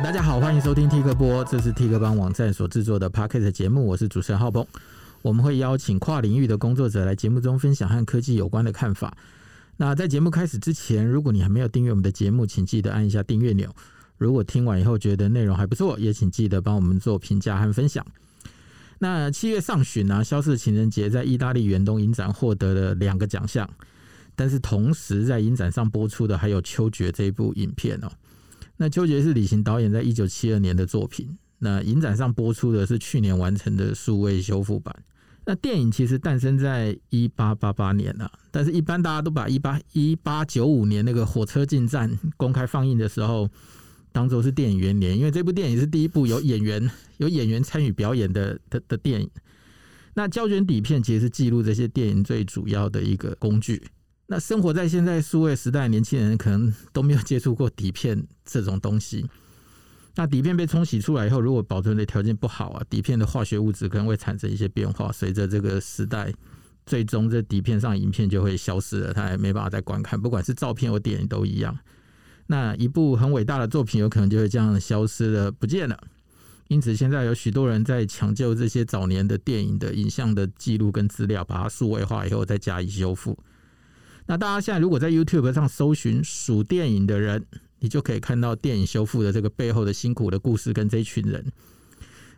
[0.00, 4.66] 大家好，欢迎收听 T 哥播，这是 T 客邦网站所制作的 Pocket 节目，我是主持人浩鹏。
[5.20, 9.14] 我们会邀请跨领域的工作者来节目中分享和科技有关的看法。
[9.76, 13.74] 那在节目开始之前，如果你还没有订阅我们的节目，请记得按一下订阅钮。
[14.18, 18.04] 如果听完以后觉得内容还不错，也请记得帮我们做评价和分享。
[18.98, 23.68] 那七月上旬呢、啊，《消失情人节》在意大利远东影展获得了两个奖项，
[24.34, 28.10] 但是同时在影展上播出的还有《秋决》这一部影片哦。
[28.82, 34.92] 那《秋决》是李行导演在一九七二年的作品，那影展上播出的是去年完成的数位修复版。
[35.46, 43.48] 那电影其实诞生在一八八八年了，但是一般大家都把一八一八九五年那个火车进站 公开放映的时候。
[44.14, 49.30] 当做是电影元年，因为这部电影是第一部有演员有演员参与表演的的的电影。
[50.12, 53.82] 那胶卷底片其实是记录这些电影最主要的一个工具。
[54.32, 59.28] 那生活在现在数位时代年轻人可能都没有接触过底片这种东西。
[60.14, 65.12] 那底片被冲洗出来以后，如果保存的条件不好啊，底片的化学物质可能会产生一些变化。
[65.12, 66.32] 随着这个时代，
[66.86, 71.78] 最终这底片上影片就会消失了，它也没办法再观看，不管是照片或电影都一样。
[72.46, 76.02] 那一部很伟大的作品，有可能就会这样消失了，不见了。
[76.68, 83.38] 因此，现在有许多人在抢救这些早年的电影的影像的记录跟资料，把它数位化以后再加以修复。
[84.26, 87.44] 那大家现在如果在 YouTube 上搜寻“数电影的人”，
[87.80, 91.44] 你就可以看到电影修复的这个背后的辛苦的故事跟这一群人。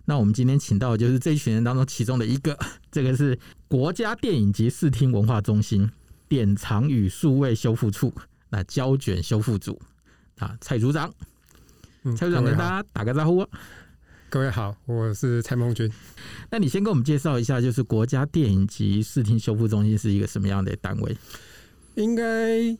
[0.06, 2.58] 那我们今天请到的就是这一群人当中其中的一个，
[2.90, 5.90] 这个是国家电影及视听文化中心
[6.28, 8.12] 典藏与数位修复处，
[8.50, 9.80] 那胶卷修复组。
[10.38, 11.12] 啊，蔡组长，
[12.16, 13.46] 蔡组长跟大家打个招呼。
[14.28, 15.88] 各位好，我是蔡孟君。
[16.50, 21.16] 那你先跟我们介绍一下，就是国家电影及视听修复中心是一个什么样的单位？
[21.94, 22.76] 应该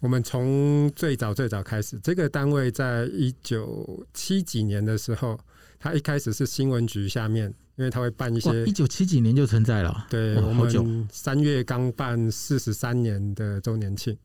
[0.00, 5.38] 我们从最早最早开始，这个单位在一九七几年的时候，
[5.78, 7.46] 它一开始是新闻局下面，
[7.76, 8.64] 因为它会办一些。
[8.66, 10.06] 一九七几年就存在了。
[10.10, 14.16] 对，我们三月刚办四十三年的周年庆。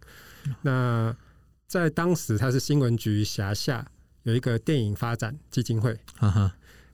[0.61, 1.15] 那
[1.67, 3.89] 在当时，它是新闻局辖下
[4.23, 5.97] 有一个电影发展基金会，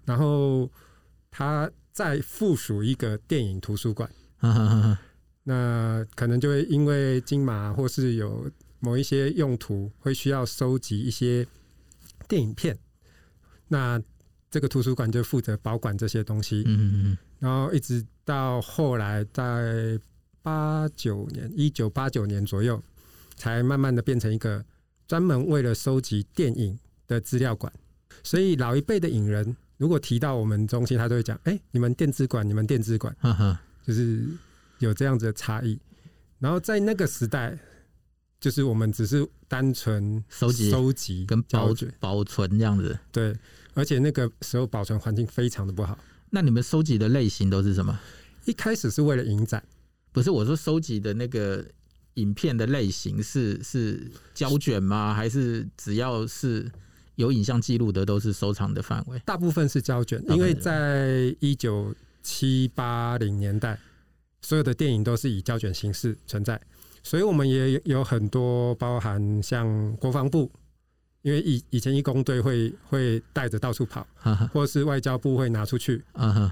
[0.03, 0.69] 然后
[1.31, 4.07] 它再附属一个电影图书馆，
[5.45, 11.47] 那可能就会因为金马或是有某一些用途会需要收集一些
[12.27, 12.77] 电影片，
[13.69, 14.01] 那
[14.51, 16.63] 这个图书馆就负责保管这些东西。
[16.67, 19.97] 嗯嗯，然后一直到后来在
[20.41, 22.83] 八九年，一九八九年左右。
[23.37, 24.63] 才慢慢的变成一个
[25.09, 27.69] 专门为了收集电影的资料馆，
[28.23, 33.13] 所以老一辈的影人如果提到我们中心，他都会讲：“哎、欸，你们电子馆，你们电子馆，
[33.85, 34.25] 就是
[34.85, 35.79] 有这样子的差异。”
[36.39, 37.57] 然后在那个时代，
[38.39, 42.97] 就是我们只是单纯收集、收集跟保保存这样子。
[43.11, 43.35] 对，
[43.73, 45.97] 而且那个时候保存环境非常的不好。
[46.29, 47.99] 那你们收集的类型都是什么？
[48.45, 49.63] 一开始是为了影展，
[50.11, 51.65] 不是我说收集的那个。
[52.15, 55.13] 影片的类型是是胶卷吗？
[55.13, 56.71] 还是只要是
[57.15, 59.19] 有影像记录的都是收藏的范围？
[59.25, 63.77] 大部分是胶卷，因为在一九七八零年代，
[64.45, 66.61] 所有的电影都是以胶卷形式存在，
[67.01, 70.51] 所以我们也有很多包含像国防部，
[71.23, 74.05] 因为以以前义工队会会带着到处跑，
[74.53, 76.03] 或是外交部会拿出去，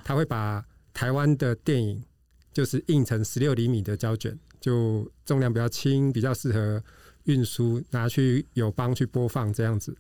[0.04, 2.04] 他会把台湾的电影
[2.52, 4.36] 就是印成十六厘米的胶卷。
[4.60, 6.82] 就重量比较轻，比较适合
[7.26, 9.94] 运输，拿去友邦去播放这样子，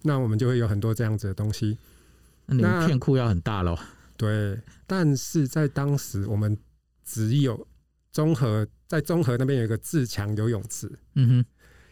[0.00, 1.76] 那我们就会有很多这样子的东西。
[2.46, 3.76] 那你们片库要很大喽？
[4.16, 6.56] 对，但是在当时我们
[7.08, 7.66] 只有
[8.12, 11.44] 综合，在综合那边有一个自强游泳池，嗯哼，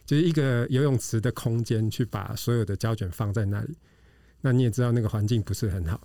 [0.05, 3.75] 就是一个游泳池的空间，去把所有的胶卷放在那里。
[4.41, 5.99] 那你也知道那个环境不是很好，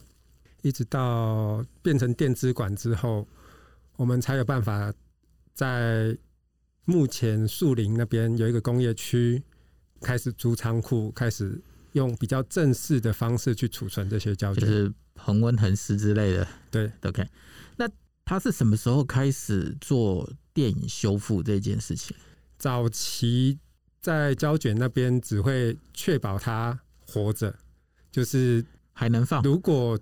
[0.62, 3.28] 一直到变成电子管之后，
[3.96, 4.92] 我们才有办法。
[5.54, 6.16] 在
[6.86, 9.40] 目前树林那边有一个工业区，
[10.00, 11.60] 开始租仓库，开始
[11.92, 16.48] 用比较正式的方式去储存这些胶卷，就是恒温恒湿之类的。
[16.70, 17.22] 对，OK。
[18.24, 22.16] 那他是什么时候开始做电影修复这件事情？
[22.58, 23.58] 早期
[24.00, 27.54] 在胶卷那边只会确保它活着，
[28.10, 29.42] 就是还能放。
[29.42, 29.98] 如果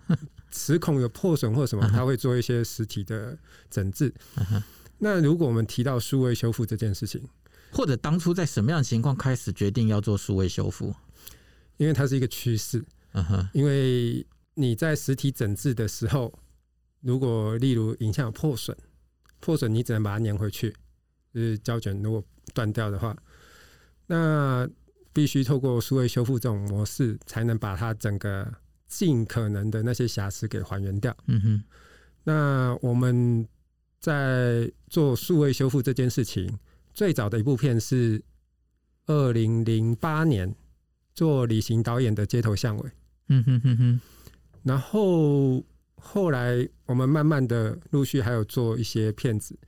[0.51, 3.39] 齿孔有破损或什么，他会做一些实体的
[3.71, 4.13] 整治。
[4.99, 7.23] 那如果我们提到数位修复这件事情，
[7.73, 10.95] 或者当初在什么样的情况开始决定要做数位修复？
[11.79, 12.85] 因为它是一个趋势。
[13.13, 14.25] 嗯哼，因为
[14.55, 16.39] 你在实体整治的时候，
[17.01, 18.77] 如果例如影像有破损，
[19.41, 20.71] 破损你只能把它粘回去，
[21.33, 23.17] 就是胶卷如果断掉的话，
[24.07, 24.69] 那
[25.13, 28.53] 必须透过数位修复这种模式，才能把它整个
[28.87, 31.17] 尽可能的那些瑕疵给还原掉。
[31.27, 31.65] 嗯哼，
[32.25, 33.47] 那我们
[33.99, 36.59] 在做数位修复这件事情，
[36.93, 38.23] 最早的一部片是
[39.07, 40.55] 二零零八年
[41.15, 42.89] 做李行导演的《街头巷尾》。
[43.29, 44.01] 嗯哼哼哼，
[44.65, 45.65] 然后
[46.01, 49.59] 后来我们慢慢的陆续还有做一些片子，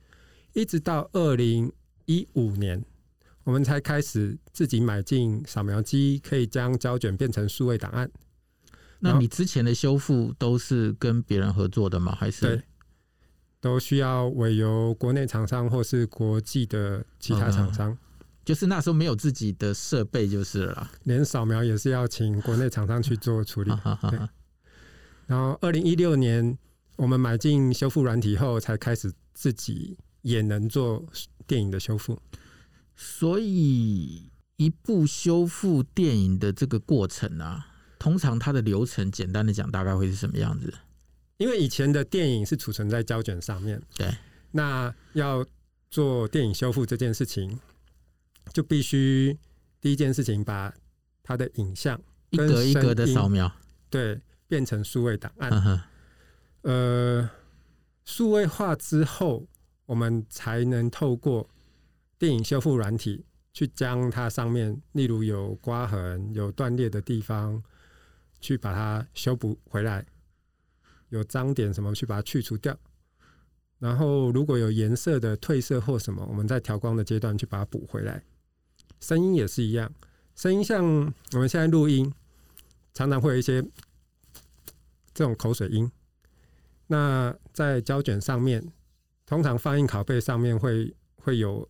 [0.53, 1.71] 一直到二零
[2.05, 2.83] 一五年。
[3.45, 8.09] 我们才开始自己买进扫描机，可以将胶卷变成数位档案。
[8.99, 12.15] 那你之前的修复都是跟别人合作的吗？
[12.15, 12.63] 还是对，
[13.59, 17.97] 都需要委由国内厂商或是国际的其他厂商？
[18.45, 23.71] 就是那时候没有自己的设备就是了，连扫描也是要请国内厂商去做处理。
[24.09, 24.19] 对。
[25.33, 26.55] 然后二零一六年
[26.95, 31.03] 我们买进修复软体后，才开始自己也能做
[31.47, 32.21] 电影的修复。
[32.95, 37.65] 所以，一部修复电影的这个过程啊，
[37.97, 40.71] 通常它的流程，简单的讲，大概会是什么样子？
[41.37, 44.15] 因为以前的电影是储存在胶卷上面，对。
[44.51, 45.43] 那要
[45.89, 47.59] 做电影修复这件事情，
[48.53, 49.35] 就必须
[49.81, 50.71] 第一件事情把
[51.23, 53.51] 它的影像一格一格的扫描，
[53.89, 54.21] 对，
[54.53, 55.81] 变成数位档案。
[56.61, 57.27] 呃，
[58.05, 59.47] 数位化之后，
[59.87, 61.49] 我们才能透过。
[62.19, 67.61] 电影修复软体去将它上面，例如有刮痕、有断裂的地方，
[68.39, 70.05] 去把它修补回来；
[71.09, 72.77] 有脏点什么，去把它去除掉。
[73.79, 78.23] 然后如果有颜色的褪色或什么，我们在调光的阶段去把它补回来。
[79.01, 79.91] 声音也是一样，
[80.35, 80.85] 声音像
[81.33, 82.13] 我们现在录音，
[82.93, 83.61] 常常会有一些
[85.13, 85.91] 这种口水音。
[86.87, 88.63] 那在胶卷上面，
[89.25, 91.67] 通常放映拷贝上面会会有。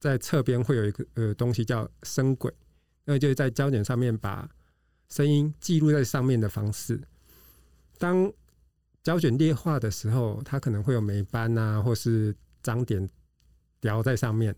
[0.00, 2.54] 在侧边会有一个呃东西叫声轨，
[3.04, 4.48] 那就是在胶卷上面把
[5.08, 7.02] 声音记录在上面的方式。
[7.98, 8.32] 当
[9.02, 12.32] 胶卷裂化的时候，它可能会有霉斑啊，或是
[12.62, 13.10] 脏点
[13.80, 14.54] 掉在上面。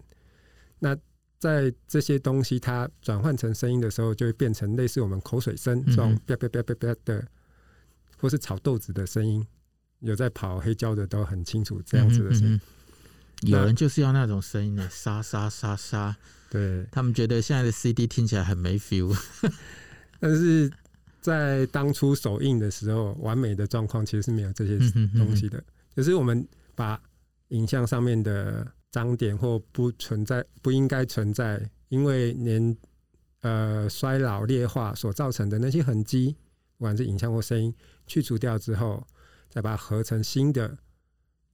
[0.79, 0.95] 那
[1.39, 7.27] 在这些东西它转换成声音的时候，就会变成类似我们口水声这种啪啪啪啪啪的，
[8.21, 9.47] 或是炒豆子的声音。
[10.01, 12.61] 有在跑黑胶的都很清楚这样子的声音。
[13.43, 16.17] 有人就是要那种声音的，沙沙沙沙。
[16.49, 19.15] 对，他们觉得现在的 CD 听起来很没 feel，
[20.19, 20.71] 但是
[21.21, 24.79] 在当初首映的时候，完美的状况其实是没有这些
[25.19, 25.63] 东西的。
[25.95, 27.01] 就是我们把
[27.49, 32.77] 影像上面的脏点或不存在、不应该存在，因为年
[33.43, 36.35] 呃衰老劣化所造成的那些痕迹，
[36.79, 37.75] 不管是影像或声音，
[38.11, 39.07] 去除掉之后，
[39.49, 40.77] 再把它合成新的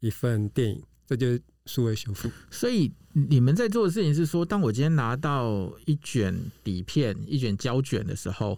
[0.00, 1.42] 一份电影，这就是。
[1.68, 6.32] 数位修复，所以你们在做的事情是说，当我今天拿到一卷
[6.62, 8.56] 底片、一卷胶卷的时候，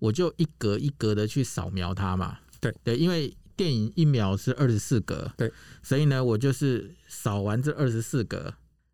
[0.00, 2.36] 我就一格一格的去扫描它嘛。
[2.60, 5.52] 对对，因为电影一秒是二十四格，对，
[5.84, 8.52] 所以呢，我就是扫完这二十四格，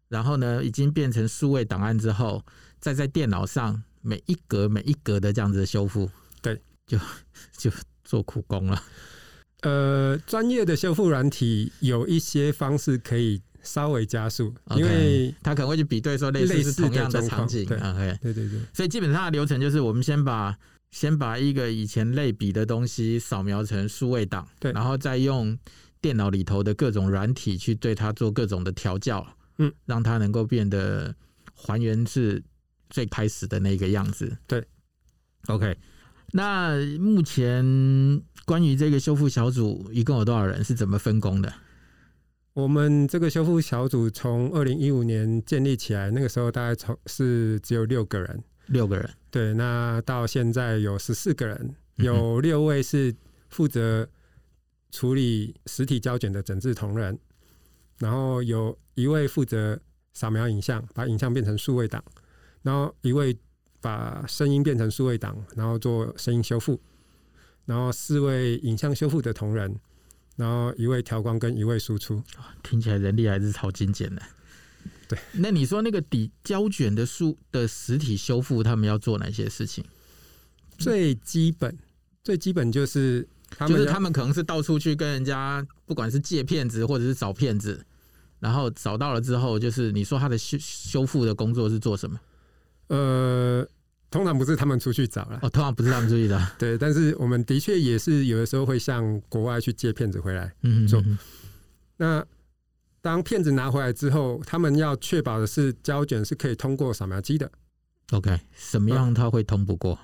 [0.08, 2.44] 然后呢，已经变成数位档案之后，
[2.78, 6.10] 再在电脑上每一格每一格的这样子的修复，
[6.42, 6.98] 对，就
[7.56, 7.70] 就
[8.04, 8.82] 做苦工了。
[9.62, 13.42] 呃，专业的修复软体有一些方式可以。
[13.66, 20.54] 稍微加速，因为它可能会去比对说类似是同样的场景，对，okay、对对对，所以基本上的流程就是我们先把
[20.90, 25.58] 先把一个以前类比的东西扫描成数位档，对，然后再用
[26.02, 29.26] 电脑里头的各种软体去对它做各种的调教，
[29.56, 31.14] 嗯，让它能够变得
[31.54, 32.44] 还原至
[32.90, 34.62] 最开始的那个样子，对
[35.46, 35.74] ，OK。
[36.36, 37.64] 那目前
[38.44, 40.64] 关于这个修复小组一共有多少人？
[40.64, 41.52] 是怎么分工的？
[42.54, 49.08] 我们这个修复小组从二零一五年建立起来，那个时候大概从是只有六个人，六个人。
[49.30, 53.14] 对，那到现在有十四个人，有六位是
[53.50, 54.08] 负责
[54.90, 57.16] 处理实体胶卷的整治同仁，
[58.00, 59.78] 然后有一位负责
[60.12, 62.02] 扫描影像，把影像变成数位档，
[62.62, 63.36] 然后一位
[63.84, 66.80] 把声音变成数位档，然后做声音修复，
[67.66, 69.78] 然后四位影像修复的同仁。
[70.36, 72.20] 然后一位调光跟一位输出，
[72.60, 74.20] 听起来人力还是超精简的。
[75.06, 79.84] 对，那你说那个底胶卷的书的实体修复，他们要做哪些事情？
[80.76, 81.78] 最基本，
[82.24, 87.86] 最基本就是他们，就是他们可能是到处去跟人家，不管是借片子或者是找片子，
[88.40, 92.18] 然后找到了之后，就是你说他的修修复的工作是做什么？
[92.88, 93.68] 呃。
[94.14, 100.46] 通常不是他们出去找了，哦，通常不是他们出去找， 对，但是我们的确也是有的时候会向国外去借片子回来
[100.88, 101.00] 做。
[101.00, 101.18] 嗯、哼哼
[101.96, 102.24] 那
[103.00, 107.50] 当片子拿回来之后，他们要确保的是胶卷是可以通过扫描机的
[108.12, 109.98] ，OK，什么样它会通不过？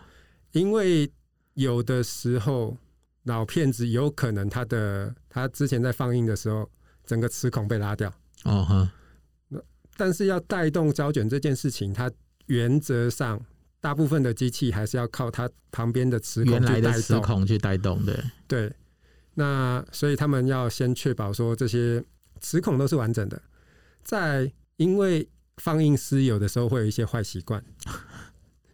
[0.51, 1.09] 因为
[1.55, 2.77] 有的时候
[3.23, 6.69] 老片子有可能它的它之前在放映的时候，
[7.07, 8.13] 整个磁孔被拉掉。
[8.43, 8.91] 哦哈。
[9.47, 9.61] 那
[9.97, 12.11] 但是要带动胶卷这件事情，它
[12.47, 13.41] 原则上
[13.81, 18.23] 大部分的机器还是要靠它旁边的磁孔原来的磁孔去带动的。
[18.47, 18.73] 对。
[19.35, 22.05] 那所以他们要先确保说这些
[22.41, 23.41] 磁孔都是完整的。
[24.03, 27.63] 在因为放映师有的时候会有一些坏习惯。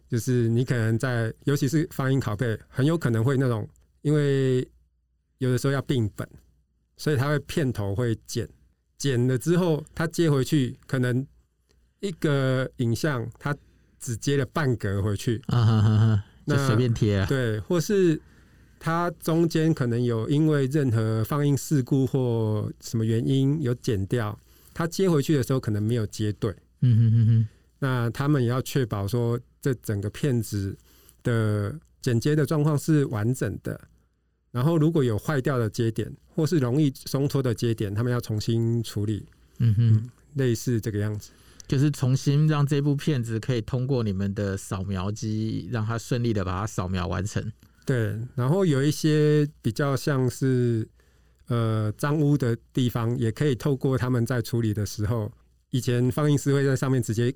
[0.09, 3.67] 就是你可能在，尤其是放映拷贝，很有可能会那种，
[4.03, 4.65] 因为
[5.39, 6.25] 有的时候要并本，
[6.95, 8.47] 所以他会片头会剪，
[8.97, 11.27] 剪了之后他接回去，可能
[11.99, 13.53] 一个影像他
[13.99, 18.19] 只接了半格回去，啊哈哈哈，就随便贴啊，对，或是
[18.79, 24.37] 它中间可能有因为任何放映事故或什么原因有剪掉，
[24.73, 27.47] 它接回去的时候可能没有接对，嗯哼哼哼，
[27.79, 29.39] 那他们也要确保说。
[29.59, 30.77] 这整个片子
[31.23, 33.77] 的剪接的状况是完整的，
[34.51, 39.25] 然后如果有坏掉的接点或是容易松脱的接点，他们要重新处理。
[39.57, 41.31] 嗯哼，类似这个样子，
[41.67, 47.51] 就是重新让这部片子可以通过你们的扫描机，让它顺利的把它扫描完成。
[47.85, 50.87] 对，然后有一些比较像是
[51.47, 55.31] 呃脏污的地方，也可以透过他们在处理的时候，
[55.71, 57.33] 以前放映师会在上面直接。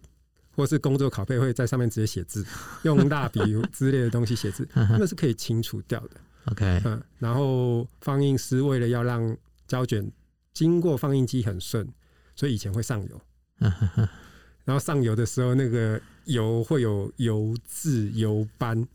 [0.54, 2.46] 或是工作拷贝会在上面直接写字，
[2.84, 3.40] 用蜡笔
[3.72, 6.10] 之类的东西写字，那是可以清除掉的。
[6.52, 9.36] OK，嗯，然后放映师为了要让
[9.66, 10.12] 胶卷
[10.54, 11.88] 经过放映机很顺，
[12.36, 13.22] 所以以前会上油。
[14.66, 18.88] 然后上油的时候，那个油会有油渍、油斑，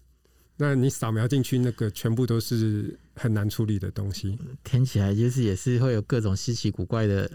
[0.56, 4.38] 那你扫描进去，那个全部都是很难处理的东西。
[4.62, 7.30] 听起来就是也是会有各种稀奇古怪的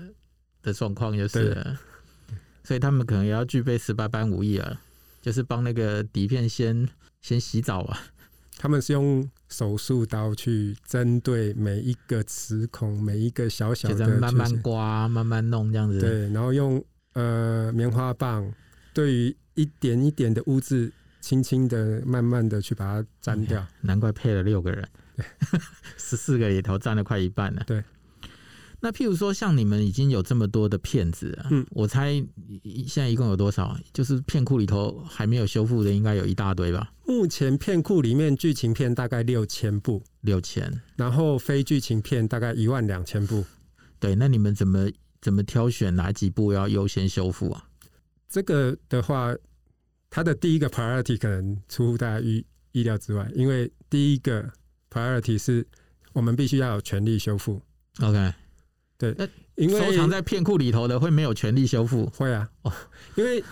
[0.62, 1.78] 的状况，就是。
[2.64, 4.82] 所以他们可能也要具备十八般武艺啊，
[5.20, 6.88] 就是帮那个底片先
[7.20, 8.00] 先洗澡啊。
[8.56, 16.00] 他们是用手术刀去针对每一个齿孔，每一个小小的，慢慢刮，慢慢弄这样子。
[16.00, 16.82] 对，然后用
[17.14, 18.52] 呃棉花棒，
[18.94, 23.66] 对于一点一点的污渍，轻轻的、慢慢的去把它粘掉。
[23.82, 24.88] 难怪配了六个人，
[25.98, 27.64] 十四个里头占了快一半了。
[27.66, 27.84] 对。
[28.84, 32.14] 那譬如说，像你们已经有这么多的骗子，嗯，我猜
[32.88, 33.78] 现在一共有多少？
[33.94, 36.92] 就是片库里头还没有修复的，应该有一大堆吧？
[37.06, 43.46] 目前片库里面剧情片大概六千部，六千，然后非剧情片大概一万两千部。
[44.00, 44.90] 对，那你们怎么
[45.22, 47.70] 怎么挑选哪几部要优先修复啊？
[48.28, 49.36] 这个的话，
[50.10, 54.52] 它的第一个 priority 可能出乎大家意意料之外，因为第一个
[54.90, 55.66] priority 是
[56.14, 57.62] 我们必须要有权利修复。
[58.02, 58.34] OK。
[58.98, 62.06] 对，那因为收藏在片库里头的会没有权利修复？
[62.16, 62.72] 会啊，哦，
[63.16, 63.44] 因为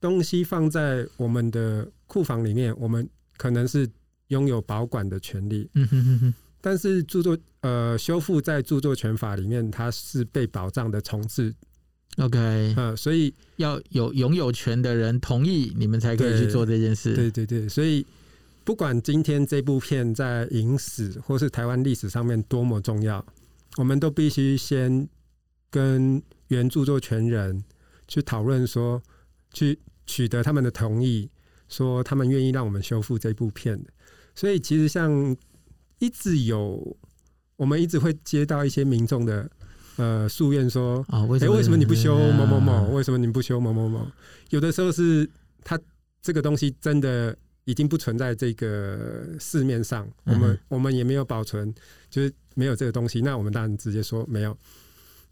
[0.00, 3.88] 东西放在我们的库房里面，我们可能是
[4.28, 5.70] 拥有保管的权利。
[5.74, 6.34] 嗯哼哼哼。
[6.60, 11.54] 但是著作呃修复在著作权法里面，它是被保障的重置。
[12.16, 17.14] OK，呃，所以要有拥有权的人同意，你们才可以去做这件事。
[17.14, 18.04] 对对对，所以
[18.64, 23.24] 不管今天这部片在影史或是台湾历史上面多么重要。
[23.76, 25.08] 我们都必须先
[25.70, 27.62] 跟原著作权人
[28.08, 29.00] 去讨论，说
[29.52, 31.30] 去取得他们的同意，
[31.68, 33.80] 说他们愿意让我们修复这部片。
[34.34, 35.36] 所以，其实像
[36.00, 36.96] 一直有，
[37.54, 39.48] 我们一直会接到一些民众的
[39.96, 41.54] 呃诉愿，说啊，为什么？
[41.54, 42.90] 为什么你不修某某某？
[42.90, 44.04] 为什么你不修某某某？
[44.48, 45.30] 有的时候是
[45.62, 45.78] 他
[46.20, 51.72] 这个东西真的已经不存在这个市面上，我们我们也没有保存，
[52.10, 52.34] 就是。
[52.56, 54.54] 没有这个东西，那我们当然直接说没有。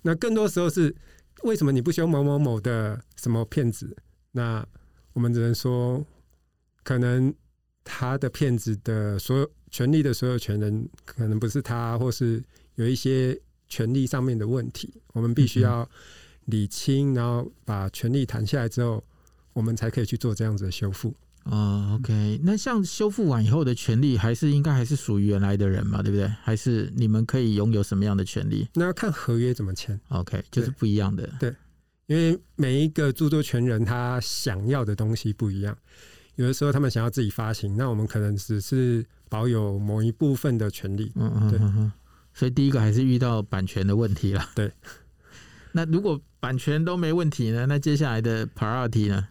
[0.02, 0.94] 那更多时候是
[1.42, 3.94] 为什么你不修某某某的什么骗子？
[4.30, 4.64] 那
[5.12, 6.02] 我们只能说，
[6.84, 7.34] 可能
[7.82, 12.42] 他的骗子的所有权利的所有权人可能不是他，或是
[12.76, 15.88] 有一些权利上面的问题，我们必须要
[16.46, 19.02] 理清，然后把权利谈下来之后，
[19.52, 21.14] 我们才可以去做这样子的修复。
[21.44, 26.26] 哦，OK，那像修复完以后的权利，还是应该还是属于原来的人嘛，对不对？
[26.42, 28.68] 还是你们可以拥有什么样的权利？
[28.74, 29.98] 那要看合约怎么签。
[30.08, 31.26] OK，就是不一样的。
[31.40, 31.54] 对，
[32.06, 35.74] 因为每一个著作权人他想要的东西不一样，
[36.34, 41.12] 有的时候他们想要自己发行，那我们可能只是保有某一部分的权利。
[41.14, 41.60] 嗯嗯，对。
[42.34, 44.48] 所以第一个还是遇到版权的问题了。
[44.54, 44.72] 对。
[45.72, 47.66] 那如果版权都没问题呢？
[47.66, 49.28] 那接下来的 priority 呢？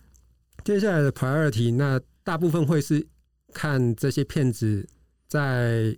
[0.64, 3.08] 接下来的 priority，那大部分会是
[3.54, 4.88] 看这些骗子
[5.28, 5.98] 在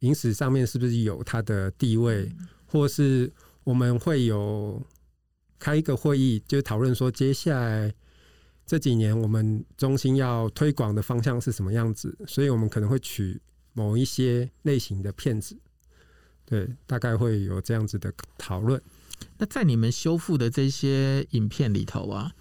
[0.00, 2.30] 影史上面是不是有他的地位，
[2.66, 3.32] 或是
[3.64, 4.80] 我们会有
[5.58, 7.92] 开一个会议，就讨论说接下来
[8.66, 13.40] 这几年我们中心要推广的方向是什么样子，所以我们可能会取
[13.72, 15.56] 某一些类型的片子，
[16.46, 18.80] 对，大概会有这样子的讨论。
[19.38, 22.32] 那在你们修复的这些影片里头啊，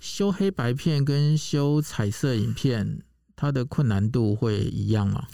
[0.00, 3.00] 修黑白片跟修彩色影片，
[3.36, 5.26] 它的困难度会一样吗？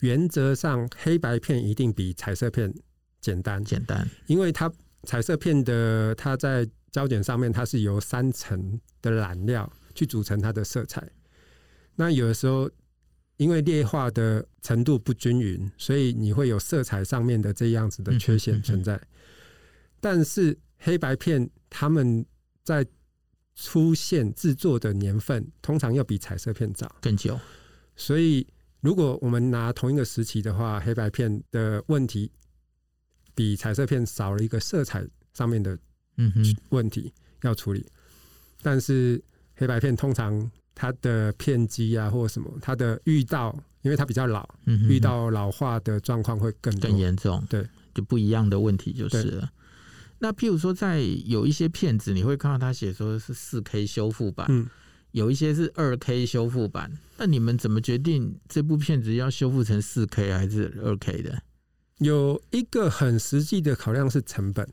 [0.00, 2.72] 原则上，黑白片一定比彩色片
[3.20, 4.70] 简单，简单，因为它
[5.04, 11.06] 彩色片的它在胶卷上面，它是由三层的染料去组成它的色彩。
[11.94, 12.70] 那有的时候，
[13.36, 19.00] 因为裂化的程度不均匀，所以你会有色彩上面的这样子的缺陷存在。
[20.00, 22.24] 但是黑白片他们
[22.62, 22.86] 在
[23.54, 27.38] 出现制作的年份，通常要比彩色片早更久。
[27.94, 28.46] 所以
[28.80, 32.30] 如果我们拿同一个时期的话，黑白片的问题
[33.34, 35.78] 比彩色片少了一个色彩上面的
[36.16, 37.86] 嗯哼问题要处理。
[38.62, 39.22] 但是
[39.54, 44.48] 黑白片通常它的片机啊或者什么，它的遇到因为它比较老，
[44.88, 47.44] 遇到老化的状况会更更严重。
[47.48, 49.50] 对，就不一样的问题就是了。
[50.18, 54.66] 那譬如说，在有一些片子，你会看到他写说是四 K 修复版，嗯，
[55.12, 56.90] 有一些是二 K 修复版。
[57.18, 61.42] 那你们怎么决定这部片子要修复成四 K 还是二 K 的？
[61.98, 64.66] 有一个很实际的考量是成本。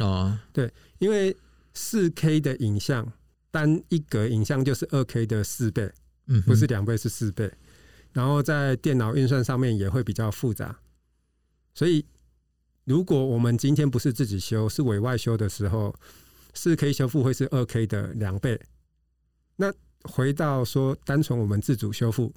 [0.00, 1.34] 哦，对，因为
[1.72, 3.10] 四 K 的影像
[3.50, 5.90] 单一格影像就是二 K 的四倍，
[6.26, 7.50] 嗯，不是两倍，是四倍。
[8.12, 10.80] 然后在电脑运算上面也会比较复杂，
[11.72, 12.04] 所以。
[12.84, 15.94] 如果我们今天不是自己修，是委外修的时候，
[16.54, 18.60] 四 K 修复会是二 K 的两倍。
[19.54, 22.34] 那回到说，单纯我们自主修复，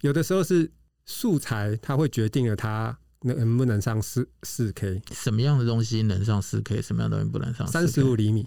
[0.00, 0.68] 有的时候是
[1.04, 5.00] 素材，它会决定了它能不能上四四 K。
[5.12, 6.80] 什么样的东西能上四 K？
[6.82, 7.66] 什么样的东西不能上？
[7.66, 8.46] 三十五厘米，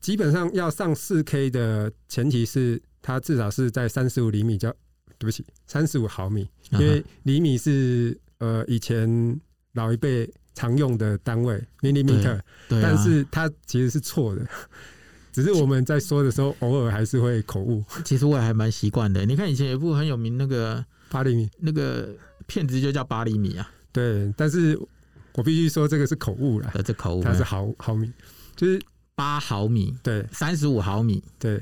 [0.00, 4.70] 基本上要上四 K 的前提是它至少是在三十五厘米，叫
[5.18, 9.40] 对不起，三十五毫米，因为厘米是呃以前。
[9.74, 14.46] 老一辈常用的单位 millimeter，但是它其实是错的，
[15.34, 17.84] 只是我们在说的时候偶尔还是会口误。
[18.04, 19.26] 其实我也还蛮习惯的。
[19.26, 22.14] 你看以前有一部很有名那个八厘米，那个
[22.46, 23.68] 片子就叫八厘米啊。
[23.94, 24.78] 对，但是
[25.32, 26.70] 我必须说这个是口误了。
[26.84, 28.12] 这口误，它是毫毫米，
[28.54, 28.78] 就是
[29.14, 29.96] 八毫米。
[30.02, 31.24] 对，三十五毫米。
[31.38, 31.58] 对，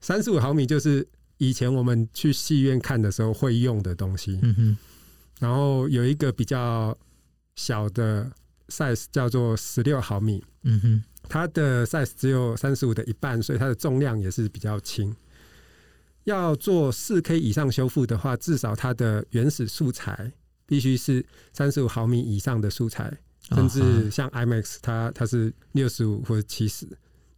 [0.00, 4.38] 三十五毫米就是以前我们去戏院看的时候会用的东西。
[4.40, 4.78] 嗯哼，
[5.38, 6.96] 然后有一个比较。
[7.56, 8.30] 小的
[8.68, 15.14] size 叫做十六毫米，嗯哼，它的 size 只有三十五的一半，所以它的重量也是比较轻。
[16.24, 20.32] 要做四 K 以上修复的话，至少它的原始素材
[20.70, 23.12] 必须是三十五毫米以上的素材，
[23.50, 26.86] 甚至像 IMAX 它它是六十五或者七十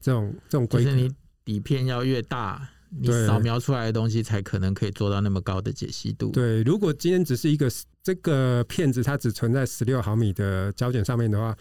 [0.01, 0.91] 这种这种规格。
[0.91, 1.13] 就是你
[1.45, 6.31] 底片要越大，你扫描出来的东西才可能可以做到那么高的解析度。
[6.31, 7.69] 对，如果今天只是一个。
[8.05, 11.57] 这个片子它只存在十六毫米的胶卷上面的话，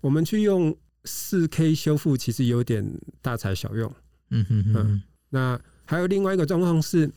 [0.00, 2.84] 我们去用四 K 修复，其实有点
[3.22, 3.88] 大材小用。
[4.30, 7.08] 嗯哼哼嗯，那还有另外一个状况是，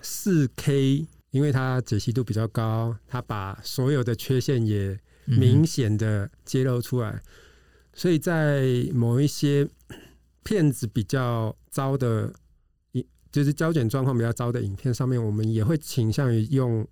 [0.00, 7.22] 四 K 因为它解析度比较高，它把所有的缺陷也明显的揭露出来，
[7.92, 9.68] 所以在某一些
[10.42, 12.32] 片子比较糟的
[12.92, 16.86] 影，就是胶卷状况比较糟的影片上面，我们也会倾向于用。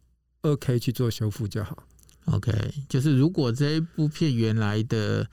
[0.46, 1.85] 二 K 去做修复就好。
[2.26, 2.52] OK，
[2.87, 5.26] 就是如果这一部片原来的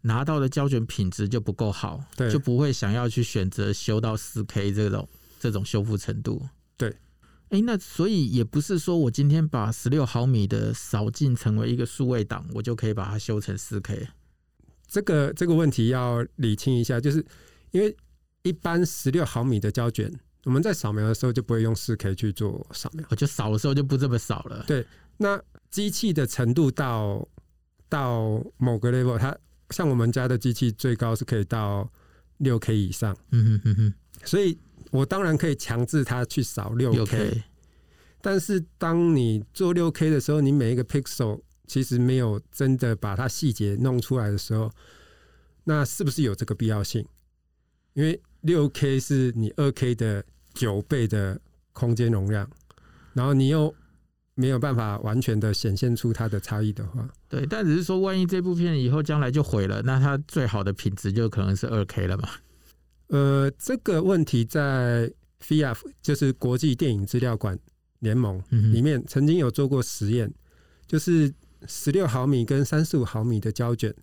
[0.00, 6.44] 拿到的胶卷品质就不够好，对，就不会想要去选择修到四 K 这种这种修复程度。
[6.76, 6.92] 对，
[7.50, 14.08] 哎、欸，那所以也不是说我今天把十六毫米的扫进成为一个数位档，我就可以把它修成四 K。
[14.86, 17.24] 这个这个问题要理清一下，就是
[17.70, 17.94] 因为
[18.42, 20.12] 一般十六毫米的胶卷。
[20.44, 24.64] 我们在扫描的时候就不会用四 K 去做扫描，我就扫的时候就不这么扫了。
[24.66, 27.28] 对，那机器的程度到
[27.88, 29.36] 到某个 level，它
[29.70, 31.90] 像我们家的机器最高是可以到
[32.38, 33.14] 六 K 以上。
[33.30, 33.94] 嗯哼哼哼。
[34.24, 34.56] 所以
[34.90, 37.42] 我当然可以强制它去扫六 K，
[38.20, 44.70] 但是当你做六 K 的时候，你每一个 pixel 其实没有真的把它细节弄出来的时候，
[45.64, 47.06] 那是不是有这个必要性？
[47.94, 50.24] 因为六 K 是你二 K 的
[50.54, 51.40] 九倍的
[51.72, 52.48] 空间容量，
[53.12, 53.74] 然后你又
[54.34, 62.28] 没有办法完全的显现出它的差异的话，对，但只是说，万一这部片以后将来就毁了，那它最好的品质就可能是二 K 了嘛？
[63.08, 67.58] 呃，这个问题在 FIAF 就是国际电影资料馆
[67.98, 70.32] 联盟里面曾经有做过实验，
[70.86, 71.32] 就是
[71.66, 73.94] 十六毫米跟三十五毫米的胶卷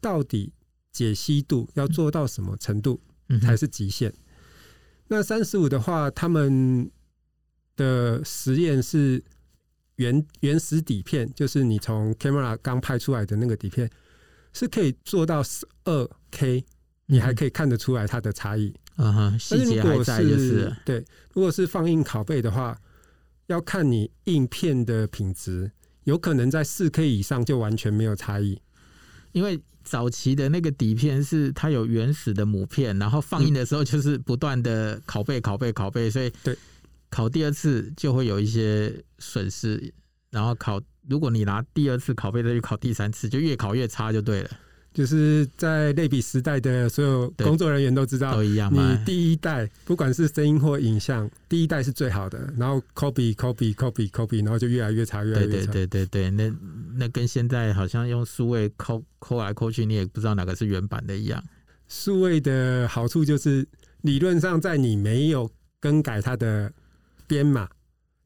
[0.00, 0.52] 到底
[0.92, 3.00] 解析度要做到什么程度？
[3.40, 4.10] 才是极限。
[4.10, 4.18] 嗯、
[5.06, 6.90] 那三十五的话，他们
[7.76, 9.22] 的实验是
[9.94, 13.88] 原原始底片，就是你从 camera 刚拍出来的那个底片，
[14.52, 16.64] 是可以做到十二 K，
[17.10, 18.72] 你还可以看得出来它的差异。
[18.96, 21.04] 嗯哼，细节还在就是对。
[21.32, 22.78] 如果是放映拷贝的话，
[23.46, 25.70] 要看你印片的品质，
[26.04, 28.60] 有可能在四 K 以上就完全没有差异，
[29.32, 36.56] 因为早期的那个底片是它有原始的母片，然后放映的时候就是不断的拷贝、拷贝、拷贝，所以对
[37.10, 39.92] 拷第二次就会有一些损失，
[40.30, 44.50] 然后拷如果你拿第二次拷贝再去拷第三次，就越拷越差就对了。
[44.92, 48.72] 就是在类比时代的所有工作人员都知道，都一样。
[48.74, 55.72] 你第一代不管是声音或影像，第一代是最好的，然后 copy copy copy copy，然后就越来越差，越来越差。
[55.72, 56.52] 对对对对，那
[56.96, 61.42] 那跟现在好像用数位抠抠来抠去，你也不知道哪个是原版的一样。
[61.86, 63.66] 数位的好处就是
[64.02, 65.48] 理论上在你没有
[65.78, 66.72] 更改它的
[67.28, 67.68] 编码，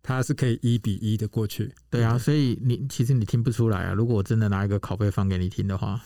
[0.03, 1.71] 它是可以一比一的过去。
[1.91, 3.93] 对啊，所以你其实你听不出来啊。
[3.93, 6.01] 如果我真的拿一个拷贝放给你听的话。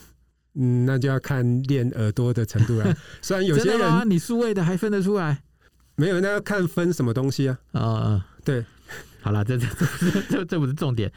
[0.61, 2.95] 嗯，那就要看练耳朵的程度了。
[3.23, 5.41] 虽然有些人，你数位的还分得出来，
[5.95, 7.57] 没有，那要看分什么东西啊。
[7.71, 8.65] 啊、哦，对，
[9.21, 9.65] 好了，这这
[9.99, 11.11] 这这这不是重点。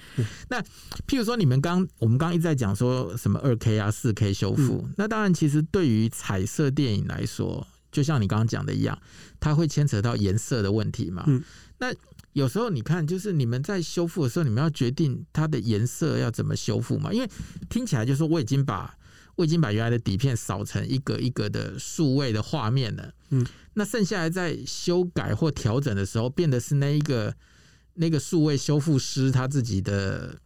[0.49, 0.63] 那
[1.09, 8.97] 譬如说，你们刚我们刚一直在讲说什么二 K 啊、四 K 修复，嗯、那当然，其实对于彩色电影来说，就像你刚刚讲的一样，
[9.41, 11.25] 它会牵扯到颜色的问题嘛。
[11.27, 11.43] 嗯，
[11.79, 11.93] 那
[12.33, 17.13] 有时候你看，就是你们在修复的时候，你们要决定它的颜色要怎么修复嘛？
[17.13, 17.29] 因为
[17.69, 18.95] 听起来就是说，我已经把
[19.37, 27.35] 我已经把原来的底片扫成一个一个的数位的画面了，嗯，那剩下来在修改或调整的时候，变的是那一个
[27.95, 30.39] 那个数位修复师他自己的，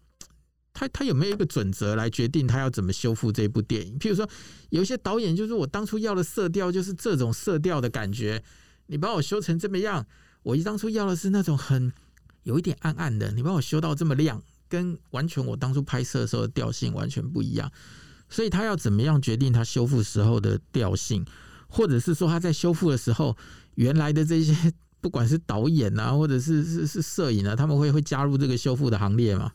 [0.73, 3.99] 他他有没有一个准则来决定他要怎么修复这部电影？
[3.99, 4.29] 譬如说，
[4.71, 8.43] 有一些导演就是我当初要的色调就是这种色调的感觉，
[8.87, 10.07] 你把我修成这么样，
[10.45, 11.93] 我一当初要的是那种很
[12.45, 17.71] 有一点暗暗的，你把我修到这么亮，跟完全我当初拍摄的时候的调性完全不一样。
[18.29, 21.25] 所以他要怎么样决定他修复时候的调性，
[21.69, 23.37] 或者是说他在修复的时候，
[23.77, 24.53] 原来的这些
[25.01, 29.53] 不管是导演啊，或者是是是摄影啊，他们会会加入这个修复的行列吗？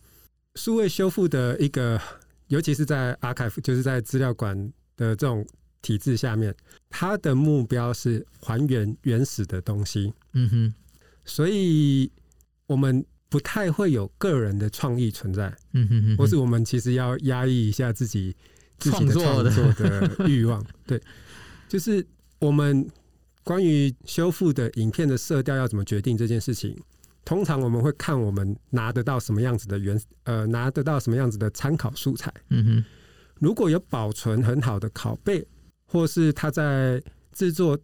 [0.56, 2.00] 数位修复的一个，
[2.48, 4.56] 尤其是在 archive，就是在资料馆
[4.96, 5.46] 的这种
[5.82, 6.56] 体制下面，
[6.90, 10.14] 它的目标是还原原始的东西。
[10.34, 10.74] 嗯哼，
[11.26, 12.10] 所以
[12.68, 15.54] 我们不太会有个人的创意存在。
[15.74, 18.34] 嗯哼哼，或是我们其实要压抑一下自己。
[18.90, 19.52] 创作的
[20.28, 21.02] 欲望， 对，
[21.70, 22.06] 就是
[22.40, 22.90] 我们
[23.44, 26.76] 关于修复的影片的色调要怎么决定这件事情。
[27.24, 32.34] 通常我们会看我们拿得到什么样子的原呃，拿得到什么样子的参考素材。
[32.50, 32.86] 嗯哼，
[33.40, 35.48] 如果有保存很好的拷贝，
[35.86, 37.78] 或是他在制作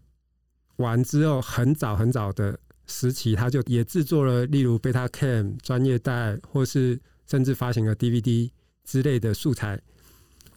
[0.77, 8.49] 完之后很早很早的时期，他就也制作了，例如 Betacam 专业带，或是甚至发行了 DVD
[8.83, 9.79] 之类的素材。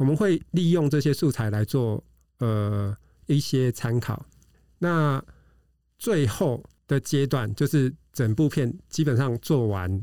[0.00, 2.02] 我们会利用这些素材来做
[2.38, 4.24] 呃一些参考。
[4.78, 5.22] 那
[5.98, 10.02] 最后的阶段就是整部片基本上做完，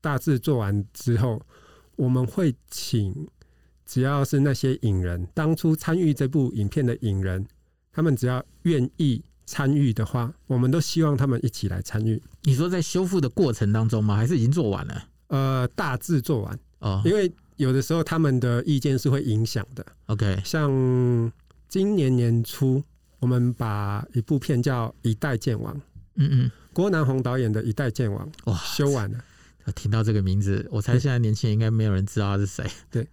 [0.00, 1.40] 大致做完之后，
[1.94, 3.14] 我们会请
[3.84, 7.46] 只要是那些影人，当初参与这部影片的影人，
[7.92, 12.20] 他们只要愿意参与的话，我们都希望他们一起来参与。
[12.42, 14.16] 你说在修复的过程当中吗？
[14.16, 15.04] 还是已经做完了？
[15.28, 17.32] 呃，大致做完哦，因为。
[17.56, 19.84] 有的时候他们的意见是会影响的。
[20.06, 20.70] OK，像
[21.68, 22.82] 今年年初，
[23.18, 25.74] 我们把一部片叫《一代剑王》，
[26.14, 29.18] 嗯嗯，郭南红导演的《一代剑王》哇，修完了。
[29.74, 32.64] 听到这个名字，我猜现在年轻人应该没有人知道他是谁。
[32.88, 33.04] 对，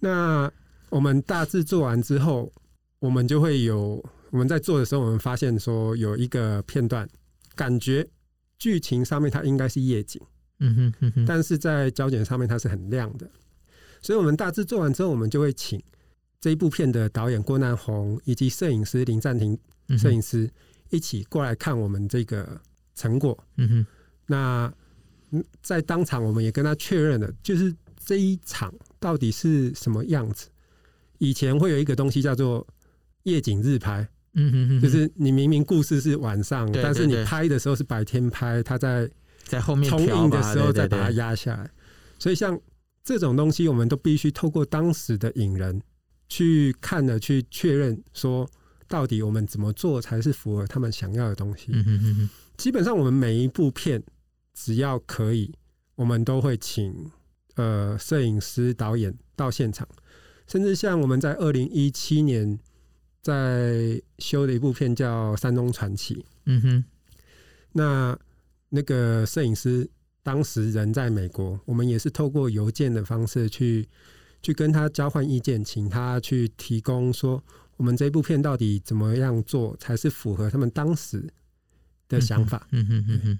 [0.00, 0.50] 那
[0.88, 2.52] 我们大致做完之后，
[2.98, 7.08] 我们就会有我们在做的时候，我们发现说有一个片段，
[7.54, 8.04] 感觉
[8.58, 10.20] 剧情上面它应该是夜景，
[10.58, 13.30] 嗯哼哼哼，但是在胶卷上面它是很亮的。
[14.04, 15.82] 所以，我们大致做完之后，我们就会请
[16.38, 19.58] 这一部片的导演郭南红以及摄影师林暂停
[19.96, 20.46] 摄影师
[20.90, 22.60] 一起过来看我们这个
[22.94, 23.36] 成果。
[23.56, 23.86] 嗯哼。
[24.26, 24.70] 那
[25.62, 30.48] 在当场，我们也跟他确认了，就是这一场到底是什么样子。
[31.16, 32.66] 以前会有一个东西叫做
[33.22, 34.06] 夜景日拍。
[34.34, 34.82] 嗯哼哼。
[34.82, 39.10] 就是你明明故事是晚上，但是你拍的时候是白天拍，他在
[39.44, 41.70] 在后面重映的时候再把它压下来。
[42.18, 42.60] 所以，像。
[43.04, 45.82] 这种东西，我们都必须透过当时的引人
[46.28, 48.48] 去看了，去确认说，
[48.88, 51.66] 到底我们怎么做才是符合他们想要的东西。
[51.68, 52.30] 嗯哼哼哼。
[52.56, 54.02] 基本上，我们每一部片
[54.54, 55.52] 只要可以，
[55.96, 57.10] 我们都会请
[57.56, 59.86] 呃摄影师、导演到现场。
[60.46, 62.58] 甚至像我们在二零一七年
[63.20, 66.14] 在修的一部片叫《山东传奇》。
[66.46, 66.84] 嗯哼，
[67.72, 68.18] 那
[68.68, 69.90] 那个摄影师
[70.24, 73.88] 当时人在美国，我们也是透过邮件的方式去
[74.42, 77.40] 去跟他交换意见，请他去提供说
[77.76, 81.24] 我们这部片到底怎么样做才是符合他们当时
[82.08, 82.66] 的想法。
[82.72, 83.38] 嗯哼嗯哼。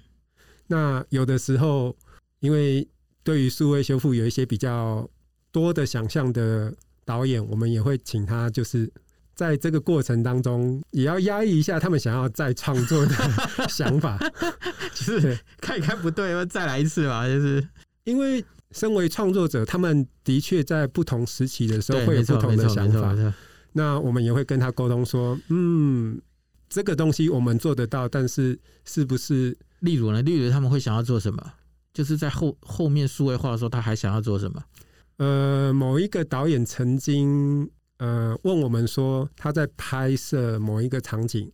[0.67, 1.93] 那有的时候，
[2.39, 2.87] 因为
[3.23, 5.09] 对于数位修复有一些比较
[5.51, 8.89] 多的想象的导演，我们也会请他就是。
[9.35, 13.13] 在这个过程当中，也要压抑一下他们想要再创作的
[13.67, 14.17] 想法，
[14.95, 17.27] 就是看一看不对，要再来一次吧。
[17.27, 17.67] 就是
[18.05, 23.13] 因为身为创作者，他们的确在不同时期的时候会有不同的想法。
[23.73, 26.17] 那我们也会跟他沟通说，嗯，
[26.69, 29.55] 这个东西我们做得到，但是是不是？
[29.81, 30.21] 例如呢？
[30.21, 31.51] 例如他们会想要做什么？
[31.93, 34.63] 就是在后后面数位化的时候，他还想要做什么？
[35.17, 37.69] 呃，某一个导演曾经。
[37.97, 41.51] 呃，问我们说他在拍摄某一个场景，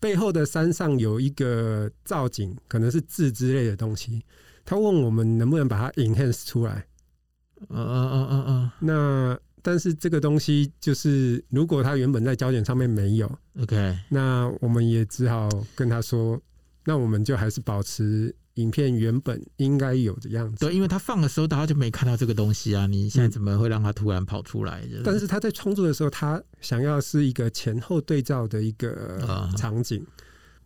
[0.00, 4.22] 背后的山上有一个造景，可能是字之类的东西。
[4.64, 6.86] 他问我们能不能把它 enhance 出来。
[7.68, 8.74] 啊啊啊啊啊。
[8.80, 16.40] 那但是这个东西就是，如果他原本在胶卷上面没有，OK，那我们也只好跟他说，
[16.84, 18.34] 那我们就还是保持。
[18.54, 22.86] 影片原本应该有的样子，对，因为他放的时候大家就没看到这个东西啊。
[22.86, 24.86] 你现在怎么会让他突然跑出来？
[24.92, 30.06] 嗯、但是他在创作的时候，他想要是一个前后对照的一个场景，嗯、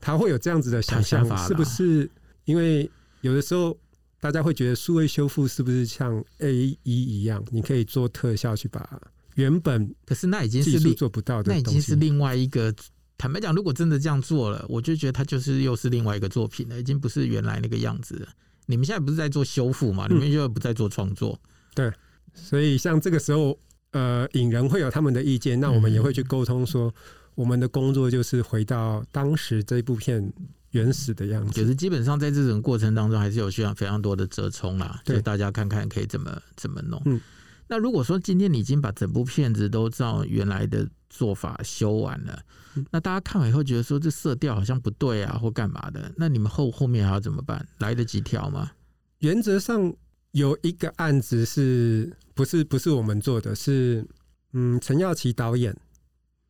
[0.00, 2.10] 他会有这样子的想象，是不是？
[2.44, 2.90] 因为
[3.22, 3.74] 有的时候
[4.20, 9.00] 大家会觉得数位修复是不是像 A E 一样，你可以做特效去把
[9.36, 12.74] 原本可是那已经是做不到的，那已经是另外一个。
[13.18, 18.28] 坦白讲，如果真的这样做了，我就觉得它就是又是另外一个作品了，已经不是原来那个样子了。
[18.66, 20.06] 你们现在不是在做修复嘛？
[20.08, 21.38] 你们就不在做创作。
[21.42, 21.92] 嗯，对，
[22.32, 23.58] 所以像这个时候，
[23.90, 26.94] 呃，影人会有他们的意见，那我们也会去沟通，说
[27.34, 30.32] 我们的工作就是回到当时这部片
[30.70, 31.52] 原始的样子。
[31.52, 37.02] 就是基本上在这种过程当中，还是有需要非常多的折冲啦，就大家看看可以怎么怎么弄。
[37.06, 37.20] 嗯，
[37.66, 42.42] 那如果说今天你已经把整部片子都照原来的做法修完了。
[42.90, 46.12] 那大家看完以后觉得说，这色调好像不对啊，或干嘛的？
[46.16, 47.66] 那你们后后面还要怎么办？
[47.78, 48.70] 来得及调吗？
[49.18, 49.92] 原则上
[50.30, 53.54] 有一个案子是不是不是我们做的？
[53.54, 54.06] 是
[54.52, 55.76] 嗯，陈耀琪导演，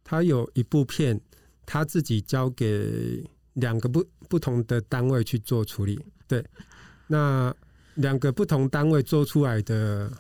[0.05, 1.19] 他有一部片，
[1.65, 5.99] 他自己交给两个不不同的单位去做处理。
[6.27, 6.45] 对，
[7.07, 7.55] 那
[7.95, 10.13] 两个不同单位做出来的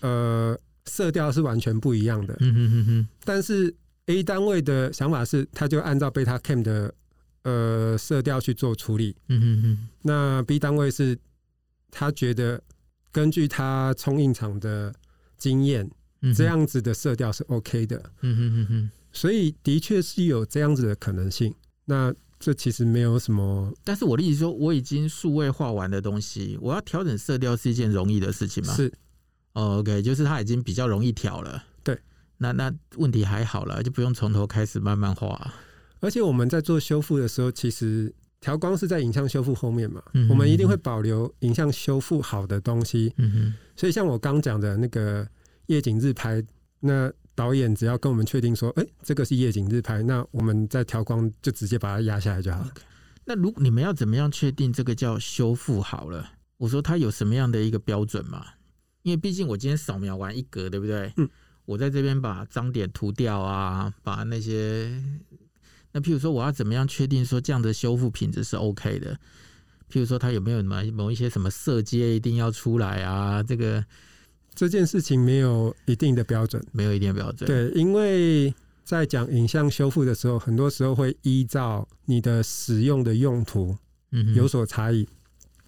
[0.00, 2.36] 呃色调是完全不一样的。
[2.40, 3.74] 嗯哼哼哼，但是。
[4.06, 6.94] A 单位的想法是，他就按照 Betacam 的
[7.44, 9.16] 呃色调去做处理。
[9.30, 9.88] 嗯哼哼。
[10.02, 11.18] 那 B 单位是，
[11.90, 12.62] 他觉得
[13.10, 14.94] 根据他冲印厂的
[15.38, 15.90] 经验，
[16.36, 17.96] 这样子的色调是 OK 的。
[18.20, 18.90] 嗯哼哼哼。
[19.10, 21.54] 所以的确是有这样子的可能性。
[21.86, 23.72] 那这其实没有什么。
[23.82, 28.74] 但是我的意思说，我已经数位化完的东西，我要调整色调是一件容易的事情吗？
[28.76, 28.92] 是。
[29.54, 31.64] Oh, OK，就是它已经比较容易调了。
[31.82, 31.98] 对
[32.38, 35.52] 那那问题还好了，就不用从头开始慢慢画。
[36.00, 43.14] 而且我们在做修复的时候，其实调光是在影像修复后面嘛，嗯、我们一定会保留影像修复好的东西。
[43.16, 43.54] 嗯哼。
[43.76, 45.26] 所以像我刚讲的那个
[45.66, 46.44] 夜景日拍，
[46.80, 52.72] 那导演只要跟我们确定说，哎、欸，这个是夜景日拍，那我们在调光就直接把它压下来就好了。
[52.74, 52.82] Okay.
[53.24, 56.32] 那如果你们要怎么样确定这个叫修复好了？
[56.56, 58.44] 我说它有什么样的一个标准嘛？
[59.04, 61.12] 因为毕竟我今天扫描完一格，对不对？
[61.16, 61.30] 嗯。
[61.66, 65.02] 我在这边把脏点涂掉啊，把那些
[65.92, 69.14] 那譬如说，我要怎么样确定说这样的修复品质是 OK 的？
[69.90, 73.42] 譬如说，它有没有什么某一些什么色阶一定要出来啊？
[73.42, 73.82] 这个
[74.54, 77.46] 这件事情没有一定的标准，没有一定的标准。
[77.46, 78.52] 对，因为
[78.84, 83.74] 在讲影像修复的时候，很多时候会依照你的使用的用途
[84.10, 85.08] 嗯有所差异，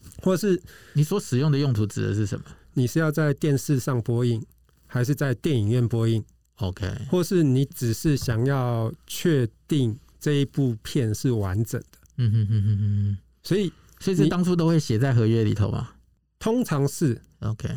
[0.02, 2.44] 嗯、或是你所使用的用途指的是什么？
[2.76, 4.44] 你是要在电视上播映？
[4.86, 6.22] 还是在电影院播映
[6.58, 15.96] ，OK，或是你只是想要确定这一部片是完整的，嗯哼哼哼哼，所以所以这当初都会写在合约里头吧？
[16.38, 17.20] 通常是。
[17.40, 17.68] OK，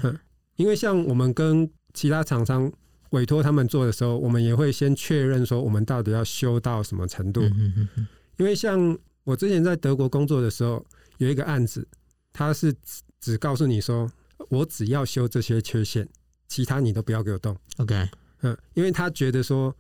[0.57, 2.71] 因为像我们跟其他厂商
[3.09, 7.41] 委托他们做的时候，我们也会先确认说我们到底要修到什么程度。
[7.41, 8.07] 嗯哼哼，
[8.37, 10.85] 因为像我之前在德国工作的时候，
[11.17, 11.87] 有一个案子，
[12.31, 12.73] 他是
[13.19, 14.09] 只告诉你说，
[14.47, 16.07] 我只要修这些缺陷。
[16.47, 18.09] 其他你都不要给我动，OK，
[18.41, 19.75] 嗯，因为他觉得说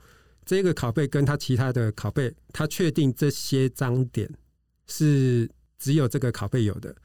[0.45, 4.29] 这个拷贝跟他其他的拷贝，他确定这些脏点
[4.85, 6.95] 是只有这个拷贝有的，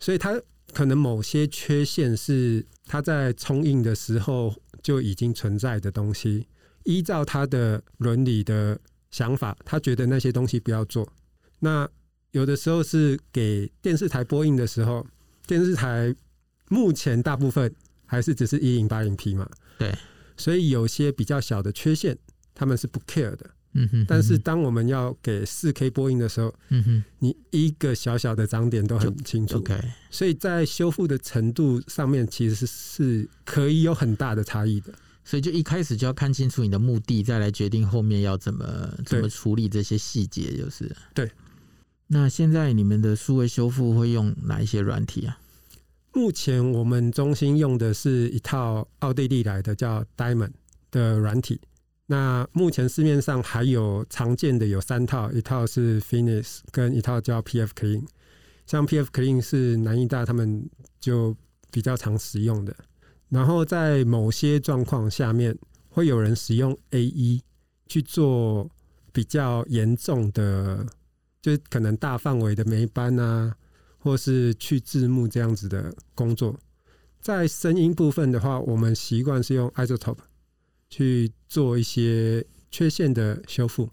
[0.00, 0.40] 所以他
[0.72, 6.46] 可能某些缺陷是他在冲印的时候就已经存在的东西，
[6.84, 11.06] 依照他的伦理的想法，他觉得那些东西不要做。
[11.58, 11.86] 那
[12.30, 15.06] 有的时候是给电视台播映的时候，
[15.46, 16.14] 电视台
[16.72, 17.70] 目前大部分
[18.06, 19.46] 还是只是一零八零 P 嘛，
[19.78, 19.94] 对，
[20.36, 22.16] 所以有些比较小的缺陷，
[22.54, 23.50] 他们是不 care 的。
[23.74, 29.58] 嗯哼，但是当我们要给四 K 播音的时候，嗯哼，你一个小小的脏点都很清楚。
[29.58, 29.78] OK，
[30.10, 34.92] 所以在修复的程度上面，其实是是可以有很大的差异的。
[35.24, 41.30] 所以就一开始就要看清楚你的目的，再来决定后面要怎么怎么处理这些细节，就是对。
[42.08, 45.38] 那现在你们的数位修复会用哪一些软体啊？
[46.14, 50.52] 目前我们中心用的是一套奥地利来的叫 Diamond
[50.90, 51.60] 的软体。
[52.06, 58.04] 那目前市面上还有常见的有三套，一套是 Finis，跟一套叫 PF Clean。
[58.66, 60.68] 像 PF Clean 是南艺大他们
[61.00, 61.34] 就
[61.70, 62.76] 比较常使用的。
[63.30, 65.56] 然后在某些状况下面，
[65.88, 67.40] 会有人使用 AE
[67.86, 68.68] 去做
[69.10, 70.84] 比较严重的，
[71.40, 73.56] 就是可能大范围的霉斑啊，
[74.02, 76.58] 或是去字幕这样子的工作。
[77.20, 80.18] 在声音部分的话，我们习惯是用 iZotope。
[80.94, 83.88] 去做一些缺陷的修复，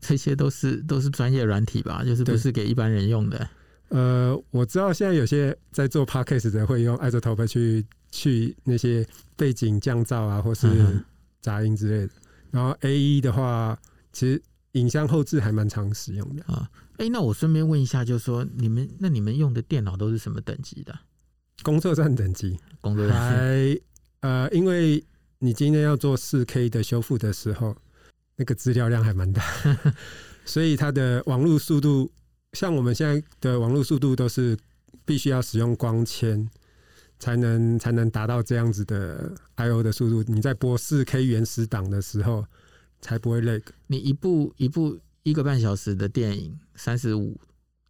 [0.00, 2.02] 这些都是都是专业软体吧？
[2.02, 3.46] 就是不是给一般人用的。
[3.90, 11.04] 呃，我知道现在有些在做 podcast 的会用 iZotope 去去那些背景降噪啊，或是
[11.42, 12.12] 杂音之类的。
[12.50, 13.78] 然后 AE 的话，
[14.10, 16.66] 其实影像后置还蛮常使用的啊。
[17.02, 20.96] 哎、欸，那我顺便问一下，就是说你们那你们用的电脑都是什么等级的？
[21.62, 23.80] 工作站等级，工作站还
[24.20, 25.04] 呃，因为。
[25.44, 27.76] 你今天要做四 K 的修复的时候，
[28.36, 29.42] 那个资料量还蛮大，
[30.46, 32.08] 所以它的网络速度，
[32.52, 34.56] 像我们现在的网络速度都是
[35.04, 36.48] 必须要使用光纤
[37.18, 40.22] 才能才能达到这样子的 I/O 的速度。
[40.32, 42.46] 你在播四 K 原始档的时候
[43.00, 43.60] 才不会 lag。
[43.88, 47.40] 你一部一部一个半小时的电影三十五，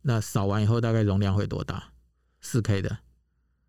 [0.03, 1.83] 那扫完以后大概容量会多大？
[2.43, 2.99] 四 K 的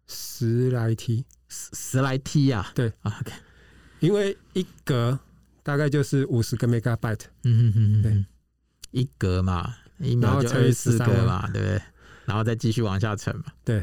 [0.06, 2.70] 十来 T，十十来 T 呀？
[2.76, 3.32] 对，OK。
[4.02, 5.18] 因为一格
[5.64, 8.26] 大概就是五十个 megabyte，嗯哼哼哼，对，
[8.92, 11.82] 一格嘛，一秒就二十四个嘛，对不对？
[12.26, 13.78] 然后再继续往下沉嘛，对。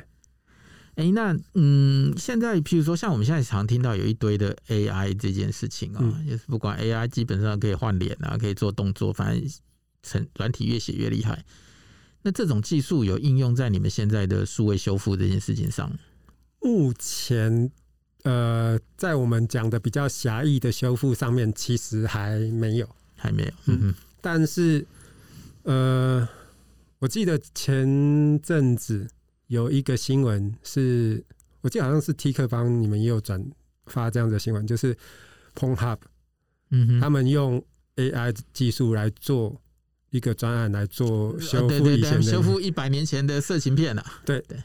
[0.96, 9.50] 哎、欸，那嗯，现在譬如说，像我们现在常听到有一堆的 AI 这件事情啊、就是不管 AI 基本上可以换脸啊，可以做动作，反正
[10.02, 11.44] 成软体越写越厉害。
[12.22, 15.92] 那这种技术有应用在你们现在的数位修复这件事情上？
[16.60, 17.70] 目前。
[18.22, 22.86] 呃，在我们讲的比较狭义的修复上面，其实还没有，
[23.16, 23.48] 还没有。
[23.64, 24.86] 嗯嗯，但是，
[25.62, 26.28] 呃，
[26.98, 29.08] 我记得前阵子
[29.46, 31.24] 有一个新闻，是
[31.62, 33.42] 我记得好像是 T 客帮你们也有转
[33.86, 34.94] 发这样的新闻，就是
[35.54, 36.00] Pornhub，
[36.68, 37.64] 嗯哼，他们用
[37.96, 39.58] AI 技术来做
[40.10, 44.04] 一个专案来做修复以前的修复一百年前的色情片啊。
[44.24, 44.62] 对对，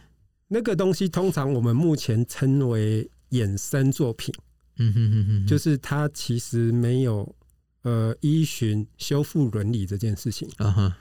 [0.48, 3.10] 那个东西通常我们目前称为。
[3.32, 4.34] 衍生作品，
[4.78, 7.36] 嗯哼哼哼，就是它其实没有
[7.82, 10.98] 呃依循修复伦理这件事情啊哈。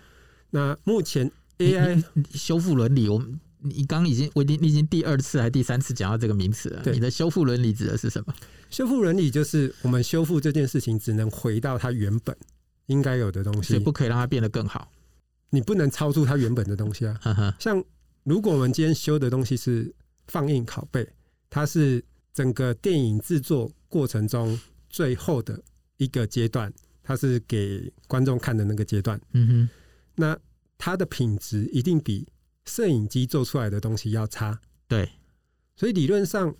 [0.50, 2.02] 那目前 AI
[2.32, 6.82] 修复伦理，我们你刚已经我已经你已经第二次还是第三次讲到这个名词了。
[6.92, 8.34] 你的修复伦理指的是什么？
[8.70, 12.34] 修复伦理就是我们修复这件事情只能回到它原本
[12.86, 14.90] 应该有的东西，不可以让它变得更好。
[15.50, 17.56] 你不能超出它原本的东西啊。
[17.58, 17.82] 像
[18.22, 19.94] 如果我们今天修的东西是
[20.26, 21.08] 放映拷贝，
[21.48, 22.04] 它是。
[22.34, 24.58] 整个电影制作过程中
[24.90, 25.62] 最后的
[25.98, 29.20] 一个阶段，它是给观众看的那个阶段。
[29.34, 29.68] 嗯哼，
[30.16, 30.36] 那
[30.76, 32.26] 它的品质一定比
[32.64, 34.60] 摄影机做出来的东西要差。
[34.88, 35.12] 对，
[35.76, 36.52] 所以理论上，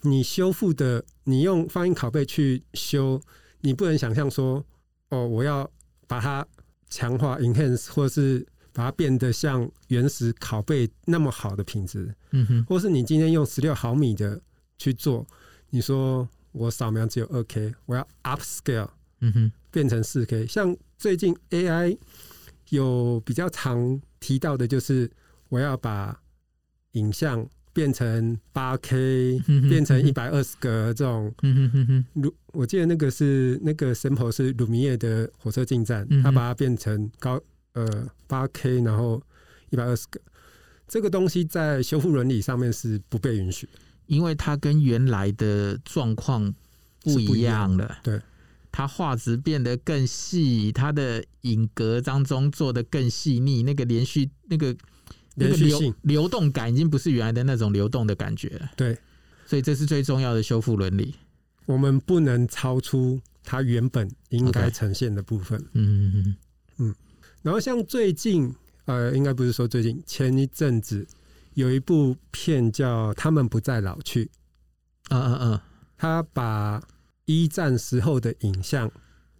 [0.00, 3.20] 你修复的，你用放映拷贝去修，
[3.60, 4.64] 你不能想象说，
[5.10, 5.70] 哦，我要
[6.06, 6.46] 把它
[6.88, 12.14] 强化 enhance，或是把它变得像原始拷贝那么好的品质。
[12.30, 14.40] 嗯哼，或是你今天用十六毫米的。
[14.80, 15.26] 去做，
[15.70, 20.46] 你说我扫描只有二 K，我要 upscale，嗯哼，变成四 K。
[20.46, 21.98] 像最近 AI
[22.68, 25.10] 有比较常提到的，就是
[25.48, 26.22] 我要把
[26.92, 27.44] 影像
[27.78, 31.32] 变成八 K，变成一百二十格这种。
[31.42, 32.32] 嗯哼哼哼。
[32.52, 37.40] 我记得那个是那个 sample 是鲁米耶的火车进站，他把它变成高
[37.74, 39.22] 呃八 K，然后
[39.70, 40.20] 一百二十格。
[40.88, 43.72] 这个东西在修复伦理上面是不被允许的。
[44.06, 46.52] 因为它跟原来的状况
[47.04, 48.20] 不一样了，对，
[48.72, 54.74] 它画质变得更细，它的影格当中做的更细腻，那个连续那个
[55.38, 58.96] 连续性流流动感已经不是原来的那种流动的感觉了，对，
[59.46, 61.14] 所以这是最重要的修复伦理。
[61.66, 65.62] 我们不能超出它原本应该呈现的部分。
[65.72, 66.36] 嗯嗯
[66.78, 66.94] 嗯。
[67.42, 68.54] 然后像最近，
[68.86, 71.06] 呃，应该不是说最近，前一阵子
[71.54, 74.24] 有一部片叫《他们不再老去》。
[75.10, 75.60] 嗯嗯嗯。
[75.96, 76.82] 他把
[77.26, 78.90] 一战时候的影像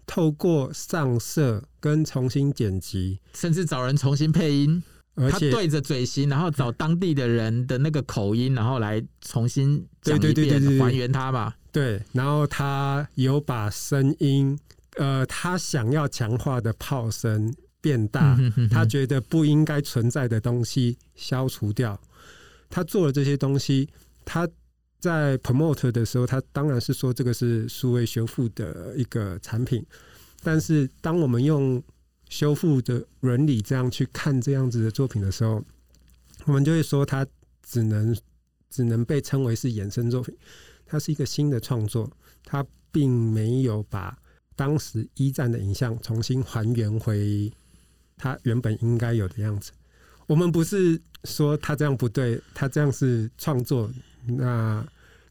[0.06, 4.82] 透过上色跟重新剪辑，甚至找人重新配音。
[5.30, 11.56] 他对着嘴型，然后找当地的人的那个口音，然后来重新讲一遍，还原他吧。
[11.72, 14.58] 对，然后他有把声音，
[14.96, 18.36] 呃，他想要强化的炮声变大，
[18.70, 21.98] 他觉得不应该存在的东西消除掉。
[22.70, 23.88] 他做了这些东西，
[24.24, 24.48] 他
[24.98, 29.84] 在 promote 的时候，他当然是说这个是数位修复的一个产品，
[30.42, 31.82] 但是当我们用
[32.28, 35.64] 修复的伦理，这样去看这样子的作品的时候，
[36.44, 37.26] 我们就会说它
[37.62, 38.16] 只能
[38.70, 40.36] 只能被称为是衍生作品，
[40.86, 42.10] 它是一个新的创作，
[42.44, 44.16] 它并没有把
[44.54, 47.52] 当时一战的影像重新还原回
[48.16, 49.72] 它原本应该有的样子。
[50.26, 53.90] 我们不是说它这样不对，它这样是创作，
[54.26, 54.86] 那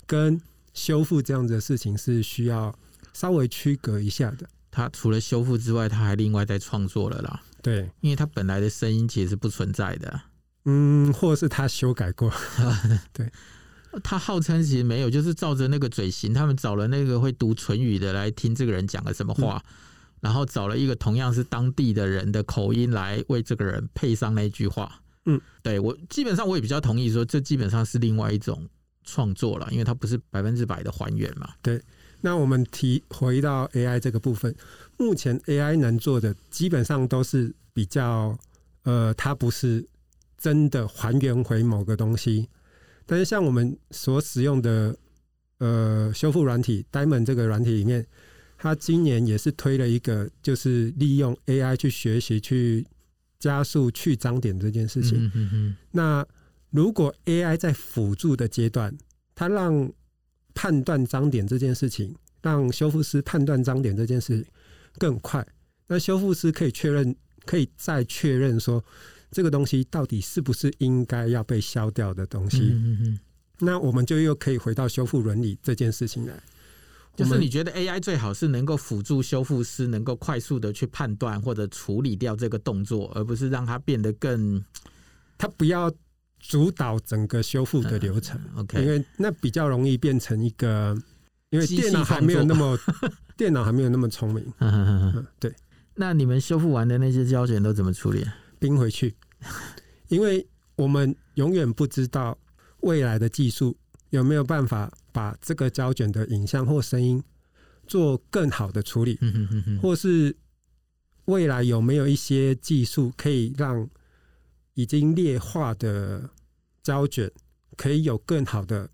[0.05, 0.41] 跟
[0.73, 2.73] 修复这样子的事情是需要
[3.13, 4.49] 稍微区隔一下的。
[4.77, 7.41] 他除了修复之外，他还另外在创作了啦。
[7.63, 10.21] 对，因为他本来的声音其实是不存在的。
[10.65, 12.31] 嗯，或是他修改过。
[13.11, 13.31] 对，
[14.03, 19.73] 他号称其实没有，就是照着那个嘴型，他们找了那个会读唇语的来听这个人讲了什么话，嗯，
[20.21, 25.01] 然后找了一个同样是当地的人的口音来为这个人配上那句话。
[25.25, 28.69] 嗯，对，我基本上我也比较同意说，这基本上是另外一种
[29.03, 31.49] 创作了，因为它不是百分之百的还原嘛。
[31.63, 31.81] 对。
[32.21, 34.55] 那我们提回到 AI 这个部分，
[34.97, 38.37] 目前 AI 能做的基本上都是比较，
[38.83, 39.87] 呃，它不是
[40.37, 42.49] 真的还原回某个东西。
[43.05, 44.95] 但是像我们所使用的
[45.59, 48.05] 呃修复软体 Diamond 这个软体里面，
[48.57, 52.85] 它今年也是推了一个，就是利用 AI 去学习、去
[53.39, 55.25] 加速去脏点这件事情。
[55.25, 55.75] 嗯哼哼。
[55.91, 56.25] 那
[56.71, 58.97] 如果 AI 在辅助的阶段，
[59.35, 59.89] 它让
[60.57, 64.43] 判断脏点这件事情，让修复师判断脏点这件事
[64.97, 65.47] 更快。
[65.85, 68.83] 那修复师可以确认，可以再确认说，
[69.29, 72.71] 这个东西到底是不是应该要被消掉的东西。
[72.71, 73.19] 嗯嗯。
[73.59, 76.33] 那我们就又可以回到修复伦理这件事情来。
[77.15, 84.63] 就是你觉得 AI 最好是能够辅助修复师，能够快速的去判断或者处理掉这个动作，而不是让它变得更，
[85.37, 85.93] 它不要。
[86.39, 90.97] 主导整个修复的流程，OK，因为那比较容易变成一个，
[91.49, 92.77] 因为电脑还没有那么，
[93.35, 94.53] 电脑还没有那么聪明。
[95.39, 95.53] 对，
[95.95, 98.25] 那你们修复完的那些胶卷都怎么处理？
[98.59, 99.15] 冰回去，
[100.09, 102.37] 因为我们永远不知道
[102.81, 103.75] 未来的技术
[104.11, 107.21] 有没有办法把这个胶卷的影像或声音
[107.87, 109.19] 做更好的处理，
[109.81, 110.35] 或是
[111.25, 113.87] 未来有没有一些技术可以让
[114.77, 116.29] 已经劣化的
[116.83, 117.31] 胶卷
[117.75, 118.87] 可以有更好的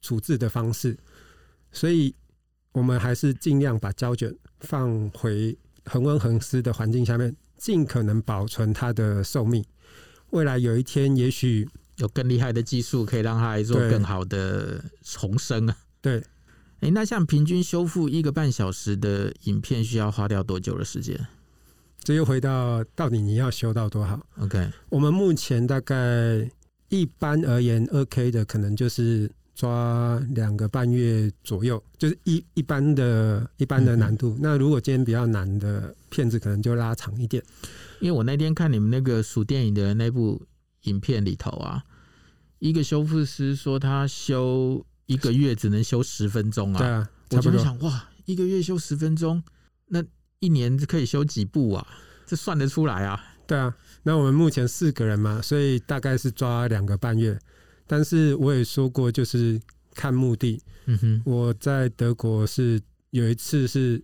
[0.00, 0.96] 处置的方式，
[1.70, 2.14] 所以
[2.72, 9.62] 我们还是尽量把胶卷放回恒温恒湿的环境下面，尽可能保存它的寿命。
[10.30, 15.76] 未来有一天，也许有更厉害的技术可以让它来做更好的重生啊。
[16.00, 16.24] 对，
[16.80, 21.28] 哎，那像平均修复一个半小时的影片，需要花掉多久的时间？
[22.06, 26.48] 这又回到到底你要修到多好？OK，我们目前大概
[26.88, 34.34] 一般而言，二 K 的可能就是抓两个半月左右，就是一一般的一般的难度。
[34.34, 34.38] 嗯。
[34.40, 37.42] 那如果今天比较难的片子，可能就拉长一点。
[37.98, 40.40] 因为我那天看你们那个数电影的那部
[40.82, 41.82] 影片里头啊，
[42.60, 46.78] 一个修复师说他修一个月只能修十分钟啊。
[46.78, 49.42] 对啊，我就想哇，一个月修十分钟，
[49.86, 50.04] 那。
[50.40, 51.86] 一年可以修几部啊？
[52.26, 53.22] 这算得出来啊？
[53.46, 53.72] 对啊，
[54.02, 57.38] 那我们目前四个人嘛，所以大概是抓两个半月。
[57.86, 59.60] 但是我也说过，就是
[59.94, 60.60] 看目的。
[60.86, 62.80] 嗯哼，我在德国是
[63.10, 64.02] 有一次是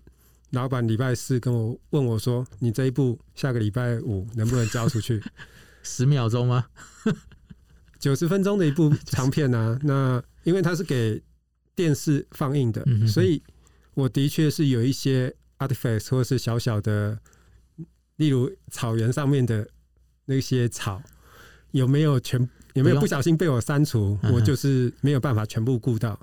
[0.51, 5.21] 老板礼拜四跟我问我说：“你这一部下个礼拜五能不能交出去？”
[5.83, 6.67] 十秒钟吗？
[7.99, 9.77] 九十分钟的一部长片啊。
[9.83, 11.21] 那因为它是给
[11.75, 13.43] 电视放映的，所以
[13.95, 15.35] 我的确是有一些。
[15.67, 17.19] Artifact 或是小小的，
[18.17, 19.69] 例如草原上面的
[20.25, 21.03] 那些草，
[21.71, 24.19] 有没有全有没有不小心被我删除？
[24.33, 26.19] 我就是没有办法全部顾到，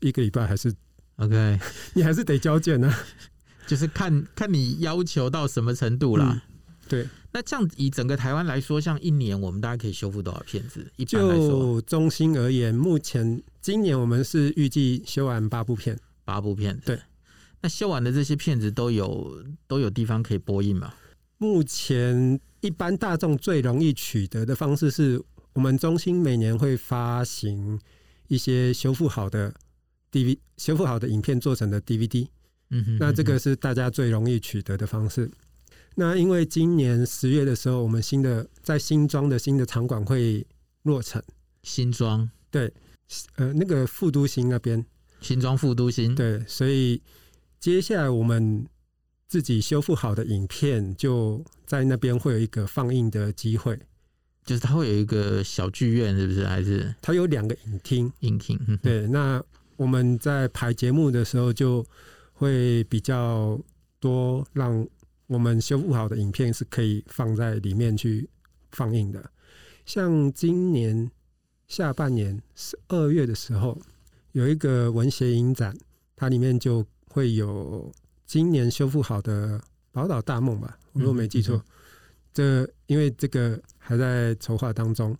[0.00, 0.72] 一个礼拜还是
[1.16, 1.58] OK，
[1.94, 2.92] 你还是得交卷呢，
[3.66, 6.32] 就是看看你要求到什么程度啦。
[6.32, 6.40] 嗯、
[6.88, 10.90] 对，那这样以整个台湾来说，像一年我们大概可以修复多少片子？
[10.96, 15.98] 一般来说中心而言，目前今年我们是预计修完八部片。
[16.24, 16.78] 八部片。
[16.84, 16.98] 对，
[17.62, 20.92] 那修完的这些片子都有都有地方可以播映吗？
[21.38, 25.22] 目前一般大众最容易取得的方式是
[25.54, 27.80] 我们中心每年会发行
[28.28, 29.54] 一些修复好的
[30.10, 32.26] DVD，修复好的影片做成的 DVD。
[32.70, 35.30] 嗯哼，那这个是大家最容易取得的方式。
[35.94, 40.46] 那因为今年十月的时候，我们新的在新庄的新的场馆会
[40.82, 41.22] 落成。
[41.62, 42.72] 新庄对，
[43.36, 44.84] 呃，那个副都心那边，
[45.20, 47.00] 新庄副都心对，所以
[47.62, 48.66] 接下来我们
[49.28, 53.78] 自己修复好的影片就在那边会有一个放映的机会，
[54.44, 56.44] 就是它会有一个小剧院，是不是？
[56.44, 58.12] 还是它有两个影厅？
[58.18, 59.06] 影厅对。
[59.06, 59.40] 那
[59.76, 61.86] 我们在排节目的时候就
[62.32, 63.56] 会比较
[64.00, 64.84] 多让。
[65.28, 68.28] 我们修复好的影片是可以放在里面去
[68.72, 69.30] 放映的。
[69.86, 71.10] 像今年
[71.68, 73.80] 下半年十二月的时候，
[74.32, 75.74] 有一个文学影展，
[76.16, 77.92] 它里面就会有
[78.26, 79.58] 今年修复好的
[79.92, 81.62] 《宝岛大梦》吧，我如果没记错。
[82.32, 85.14] 这因为这个还在筹划当中。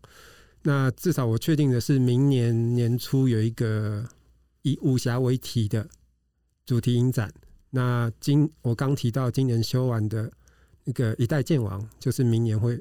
[0.63, 4.03] 那至少我确定的是，明年年初有一个
[4.63, 5.87] 以武侠为题的
[6.65, 7.31] 主题影展。
[7.69, 10.33] 那今我刚提到今年修完的
[10.85, 12.81] 那个《一代剑王》，就是明年会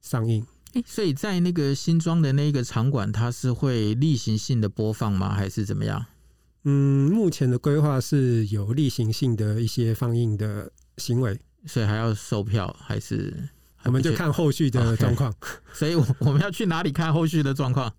[0.00, 0.46] 上映。
[0.74, 5.34] 欸，所以在那个新庄的那个场馆，它是会例行性的播放吗？
[5.34, 6.06] 还是怎么样？
[6.64, 13.34] 嗯，目前的规划是有例行性的一些放映的行为，所以还要售票，还是
[13.84, 15.32] 我们就看后续的状况。
[15.32, 15.46] Okay.
[15.72, 17.92] 所以，我我们要去哪里看后续的状况？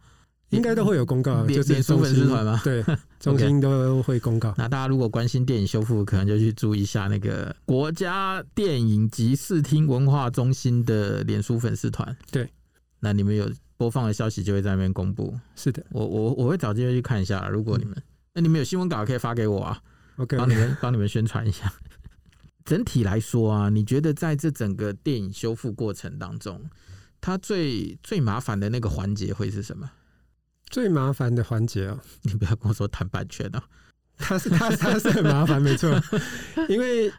[0.50, 2.62] 应该都会有公告，就是脸书粉丝团吗？
[2.64, 2.86] 对，
[3.20, 4.54] 中心都会公告。
[4.56, 12.16] 那大家如果关心电影修复，可能就去注意一下那个国家电影及视听文化中心的脸书粉丝团。
[12.30, 12.48] 对，
[13.00, 15.36] 那你们有播放的消息就会在那边公布。
[15.56, 17.50] 是的，我我我会找机会去看一下。
[17.50, 17.96] 如果你们，
[18.34, 19.82] 那、嗯、你们有新闻稿可以发给我啊
[20.18, 21.72] ，OK，帮你们 帮你们宣传一下。
[22.66, 26.70] 整体来说啊，你觉得在这整个电影修复过程当中，
[27.20, 29.92] 它最最麻烦的那个环节会是什么？
[30.70, 33.62] 最麻烦的环节哦， 你不要跟我说谈版权哦，
[34.18, 35.92] 它是它它是很麻烦，没错，
[36.70, 37.12] 因为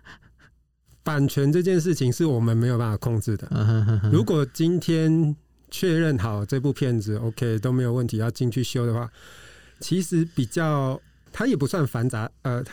[1.04, 3.46] 版权这件事情是我们没有办法控制的。
[4.10, 5.36] 如果今天
[5.70, 9.08] 确认好这部片子 OK 都没有问题，要进去修的话，
[9.80, 11.00] 其实比较
[11.32, 12.64] 它也不算繁杂，呃，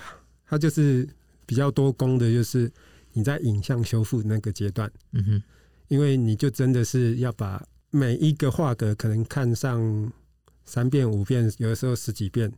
[0.46, 1.08] 它就是
[1.46, 2.72] 比较多功的，就是
[3.14, 5.44] 你在影像修复那个阶段，嗯哼，
[5.88, 10.12] 因为你就真的是要把每一个画格可能看上。
[10.64, 12.50] 三遍五遍，有的时候十几遍，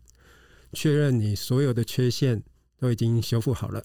[0.73, 2.39] 确认你所有的缺陷
[2.77, 3.83] 都已经修复好了。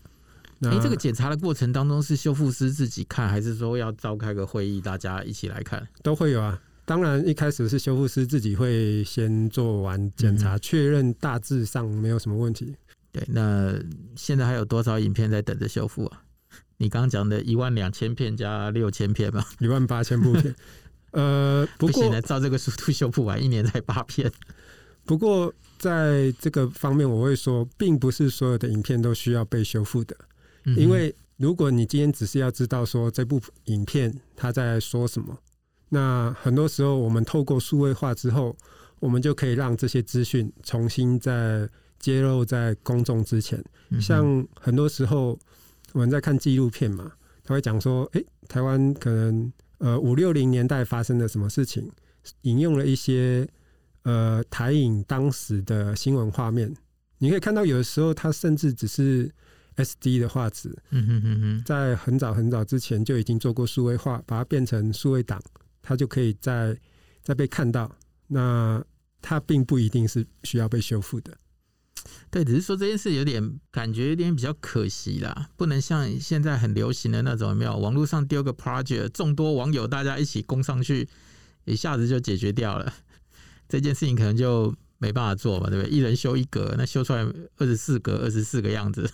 [0.63, 5.87] 哎、欸，这个检查的过程当中是修复师自己看，还是说要召开个会议，大家一起来看？
[6.03, 6.61] 都会有啊。
[6.89, 12.75] 当然，一开始是修复师自己会先做完检查，确、嗯、认大致上没有什么问题。
[13.13, 13.79] 对，那
[14.17, 16.23] 现在还有多少影片在等着修复啊？
[16.79, 19.47] 你刚刚讲的一万两千片加六千片吧？
[19.59, 20.55] 一万八千部片。
[21.13, 24.33] 呃，不过不照这个速度修复完，一年才八片。
[25.05, 30.17] 不过在这个方面，我会说，并不是所有的影片都需要被修复的。
[30.65, 35.39] 因为如果你今天只是要知道说这部影片它在说什么，
[35.89, 38.57] 那很多时候我们透过数位化之后，
[39.01, 41.69] 我们就可以让这些资讯重新再
[41.99, 43.63] 揭露在公众之前。
[44.01, 45.39] 像很多时候
[45.93, 47.13] 我们在看纪录片嘛，
[47.45, 49.53] 他会讲说，哎，台湾可能。
[49.81, 51.89] 呃，五六零年代发生了什么事情？
[52.43, 53.49] 引用了一些
[54.03, 56.75] 呃台影当时的新闻画面，
[57.19, 59.31] 你可以看到，有的时候它甚至只是
[59.77, 60.77] SD 的画质。
[60.91, 65.41] 嗯哼哼哼，在很早很早之前就已经做过数位化，把它变成数位档，
[65.89, 66.79] 它就可以再
[67.23, 67.91] 再被看到。
[68.27, 68.85] 那
[69.23, 71.35] 它并不一定是需要被修复的。
[72.31, 81.09] 对，只是说这件事有点感觉有点比较可惜啦，不能像现在很流行的那种，有没有网络上丢个 project，众多网友大家一起攻上去，
[81.65, 82.93] 一下子就解决掉了
[83.67, 85.91] 这件事情，可能就没办法做嘛，对不对？
[85.91, 87.27] 一人修一格，那修出来
[87.57, 89.11] 二十四格，二十四个样子，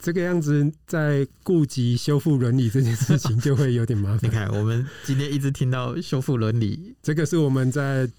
[0.00, 4.20] 这个样子在顾及修复伦理这件事情就会有点麻烦。
[4.28, 8.10] 你看，我们今天一直听到修复伦理，这个是我们在。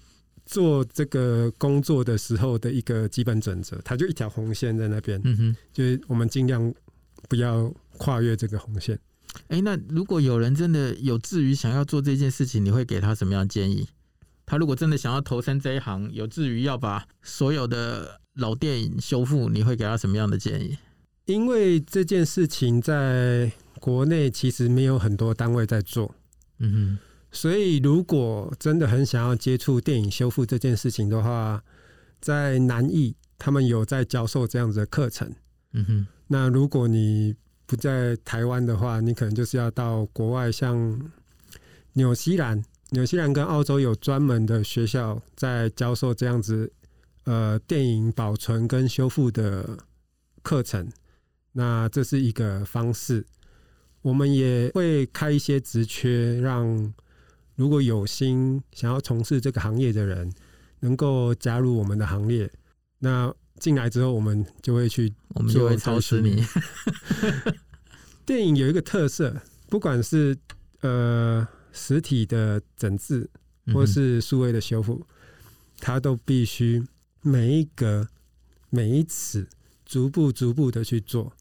[0.44, 6.74] 做这个工作的时候的一个基本准则，它就一条红线在那边，嗯哼，就是我们尽量
[7.28, 8.98] 不要跨越这个红线。
[9.46, 13.88] 哎、欸，那如果有人真的有志于想要做这件事情，你会给他什么样的建议？
[14.44, 20.76] 他如果真的想要投身这一行，有志于要把所有的老电影修复，你会给他什么样的建议？
[21.26, 26.14] 因为这件事情在国内其实没有很多单位在做，
[26.58, 26.98] 嗯哼。
[27.34, 31.64] 所以，如果真的很想要接触电影修复这件事情的话，
[32.20, 35.34] 在南艺他们有在教授这样子的课程。
[35.72, 41.10] 嗯哼，那如果你不在台湾的话，你可能就是要到国外，像
[41.94, 46.70] 纽西兰、纽西兰跟澳洲有专门的学校在教授这样子
[47.24, 49.78] 呃电影保存跟修复的
[50.42, 50.86] 课程。
[51.52, 53.26] 那这是一个方式。
[54.02, 56.92] 我们也会开一些职缺，让
[57.54, 60.32] 如果有心想要从事这个行业的人。
[60.84, 62.50] 能够加入我们的行列，
[62.98, 66.44] 那进来之后，我们就会去，我们就会操持你。
[68.26, 70.36] 电影有一个特色，不管是
[70.80, 73.30] 呃实体的整治，
[73.72, 75.06] 或是数位的修复，
[75.78, 76.84] 它都必须
[77.20, 78.08] 每一格
[78.68, 79.46] 每一尺
[79.86, 81.32] 逐步逐步的去做，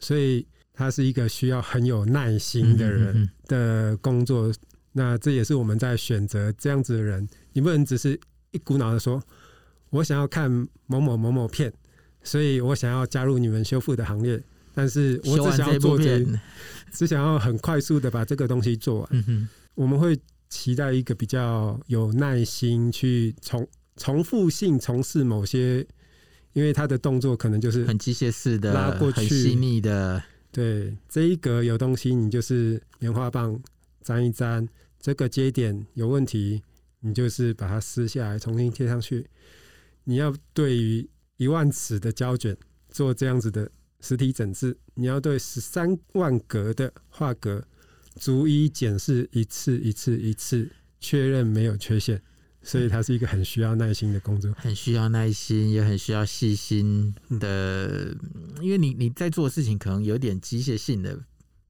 [0.00, 4.52] 所以他是一个需要很有耐心的人的工作。
[4.92, 8.18] 那这也是我们在选择这样子的人，你不能只是。
[8.52, 9.22] 一股脑的说，
[9.90, 10.50] 我想要看
[10.86, 11.72] 某某某某片，
[12.20, 14.42] 所以我想要加入你们修复的行列。
[14.74, 16.26] 但是我只想要做这，
[16.90, 19.08] 只想要很快速的把这个东西做完。
[19.12, 23.64] 嗯，我们会期待一个比较有耐心去重
[23.96, 25.86] 重复性从事某些，
[26.52, 30.22] 因为他的动作可能就是很机械式的、拉过去、很细腻的。
[30.52, 33.60] 对，这一格有东西，你就是棉花棒
[34.02, 34.68] 粘一粘，
[35.00, 36.62] 这个接点有问题。
[37.02, 39.26] 你就是把它撕下来，重新贴上去。
[40.04, 42.54] 你要对于一万尺的胶卷
[42.90, 43.70] 做这样子的
[44.00, 47.64] 实体整治，你要对十三万格的画格
[48.16, 50.68] 逐一检视一次一次一次，
[51.00, 52.20] 确认没有缺陷。
[52.62, 58.14] 所以它是一个很需要耐心的工作，很需要耐心，也很需要细心的。
[58.60, 61.18] 因为你你在做的事情可能有点机械性的，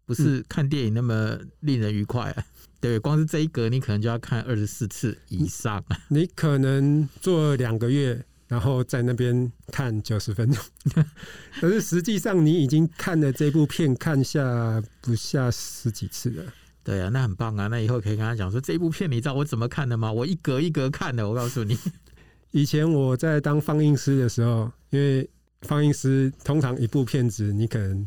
[0.05, 2.45] 不是看电影那么令人愉快啊。
[2.81, 5.85] 对，光是这一格，你可能就要看二十四次以上。
[6.09, 10.65] 你可能做两个月，然后在那边看九十分钟，
[11.61, 16.53] 可是实际上你已经看了这部片，看下不下十几次了。
[16.91, 17.69] 对啊，那很棒啊！
[17.69, 20.13] 那以后可以跟他讲说，这部片你知道我怎么看的吗？
[20.13, 21.29] 我一格一格看的。
[21.29, 21.79] 我告诉你，
[22.51, 25.29] 以前我在当放映师的时候，因为
[25.63, 28.07] 放映师通常一部片子，你可能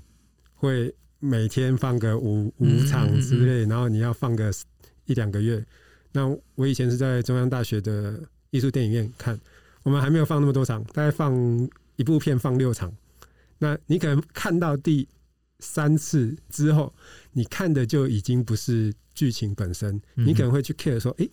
[0.56, 0.94] 会。
[1.26, 4.52] 每天放个五五场之类，然后你要放个
[5.06, 5.66] 一两个月。
[6.12, 8.20] 那我以前是在中央大学的
[8.50, 9.40] 艺术电影院看，
[9.84, 11.34] 我们还没有放那么多场，大概放
[11.96, 12.94] 一部片放六场。
[13.58, 15.08] 那你可能看到第
[15.64, 16.94] 三次之后，
[17.32, 21.28] 你看的就已经不是剧情本身，你可能会去 care 说，哎，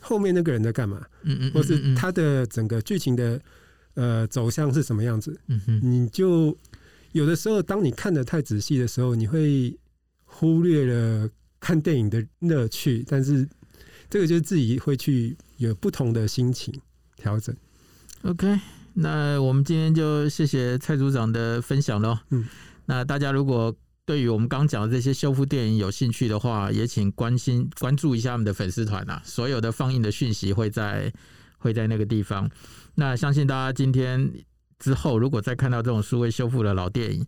[0.00, 1.00] 后面那个人在干嘛？
[1.22, 3.40] 嗯嗯，或是他的整个剧情的
[3.94, 5.38] 呃走向是什么样子？
[5.46, 6.56] 嗯哼，你就。
[7.12, 9.74] 有的时候，当你看的太仔细的时候，你会
[10.26, 13.02] 忽略了看电影的乐趣。
[13.08, 13.48] 但是，
[14.10, 16.74] 这个就是自己会去有不同的心情
[17.16, 17.56] 调整。
[18.20, 18.60] OK，
[18.92, 22.18] 那我们今天就谢谢蔡组长的分享喽。
[22.28, 22.44] 嗯，
[22.86, 31.12] 那大家如果对于我们刚讲的这些修复电影有兴趣的话，也请关心关注一下我们的粉丝团啊，所有的放映的讯息会在
[31.58, 32.50] 会在那个地方。
[32.94, 34.32] 那相信大家今天。
[34.78, 37.26] 之后，如果再看到这种数位修复的老电影，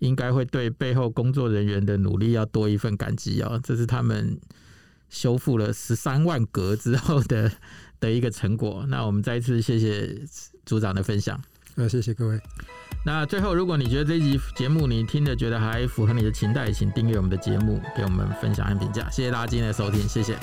[0.00, 3.60] 应该会对背后工作人员的努力要多一份感激哦。
[3.62, 4.36] 这是他们
[5.08, 7.52] 修复了十三万格之后的
[8.00, 8.84] 的一个成果。
[8.88, 10.12] 那我们再一次谢谢
[10.66, 11.40] 组长的分享。
[11.80, 12.40] 那谢谢各位。
[13.04, 19.08] 那最后，如果你觉得这一集节目你听的觉得还符合你的期待，请订阅我们的节目，给我们分享和评价。
[19.10, 20.36] 谢谢大家今天的收听，谢谢。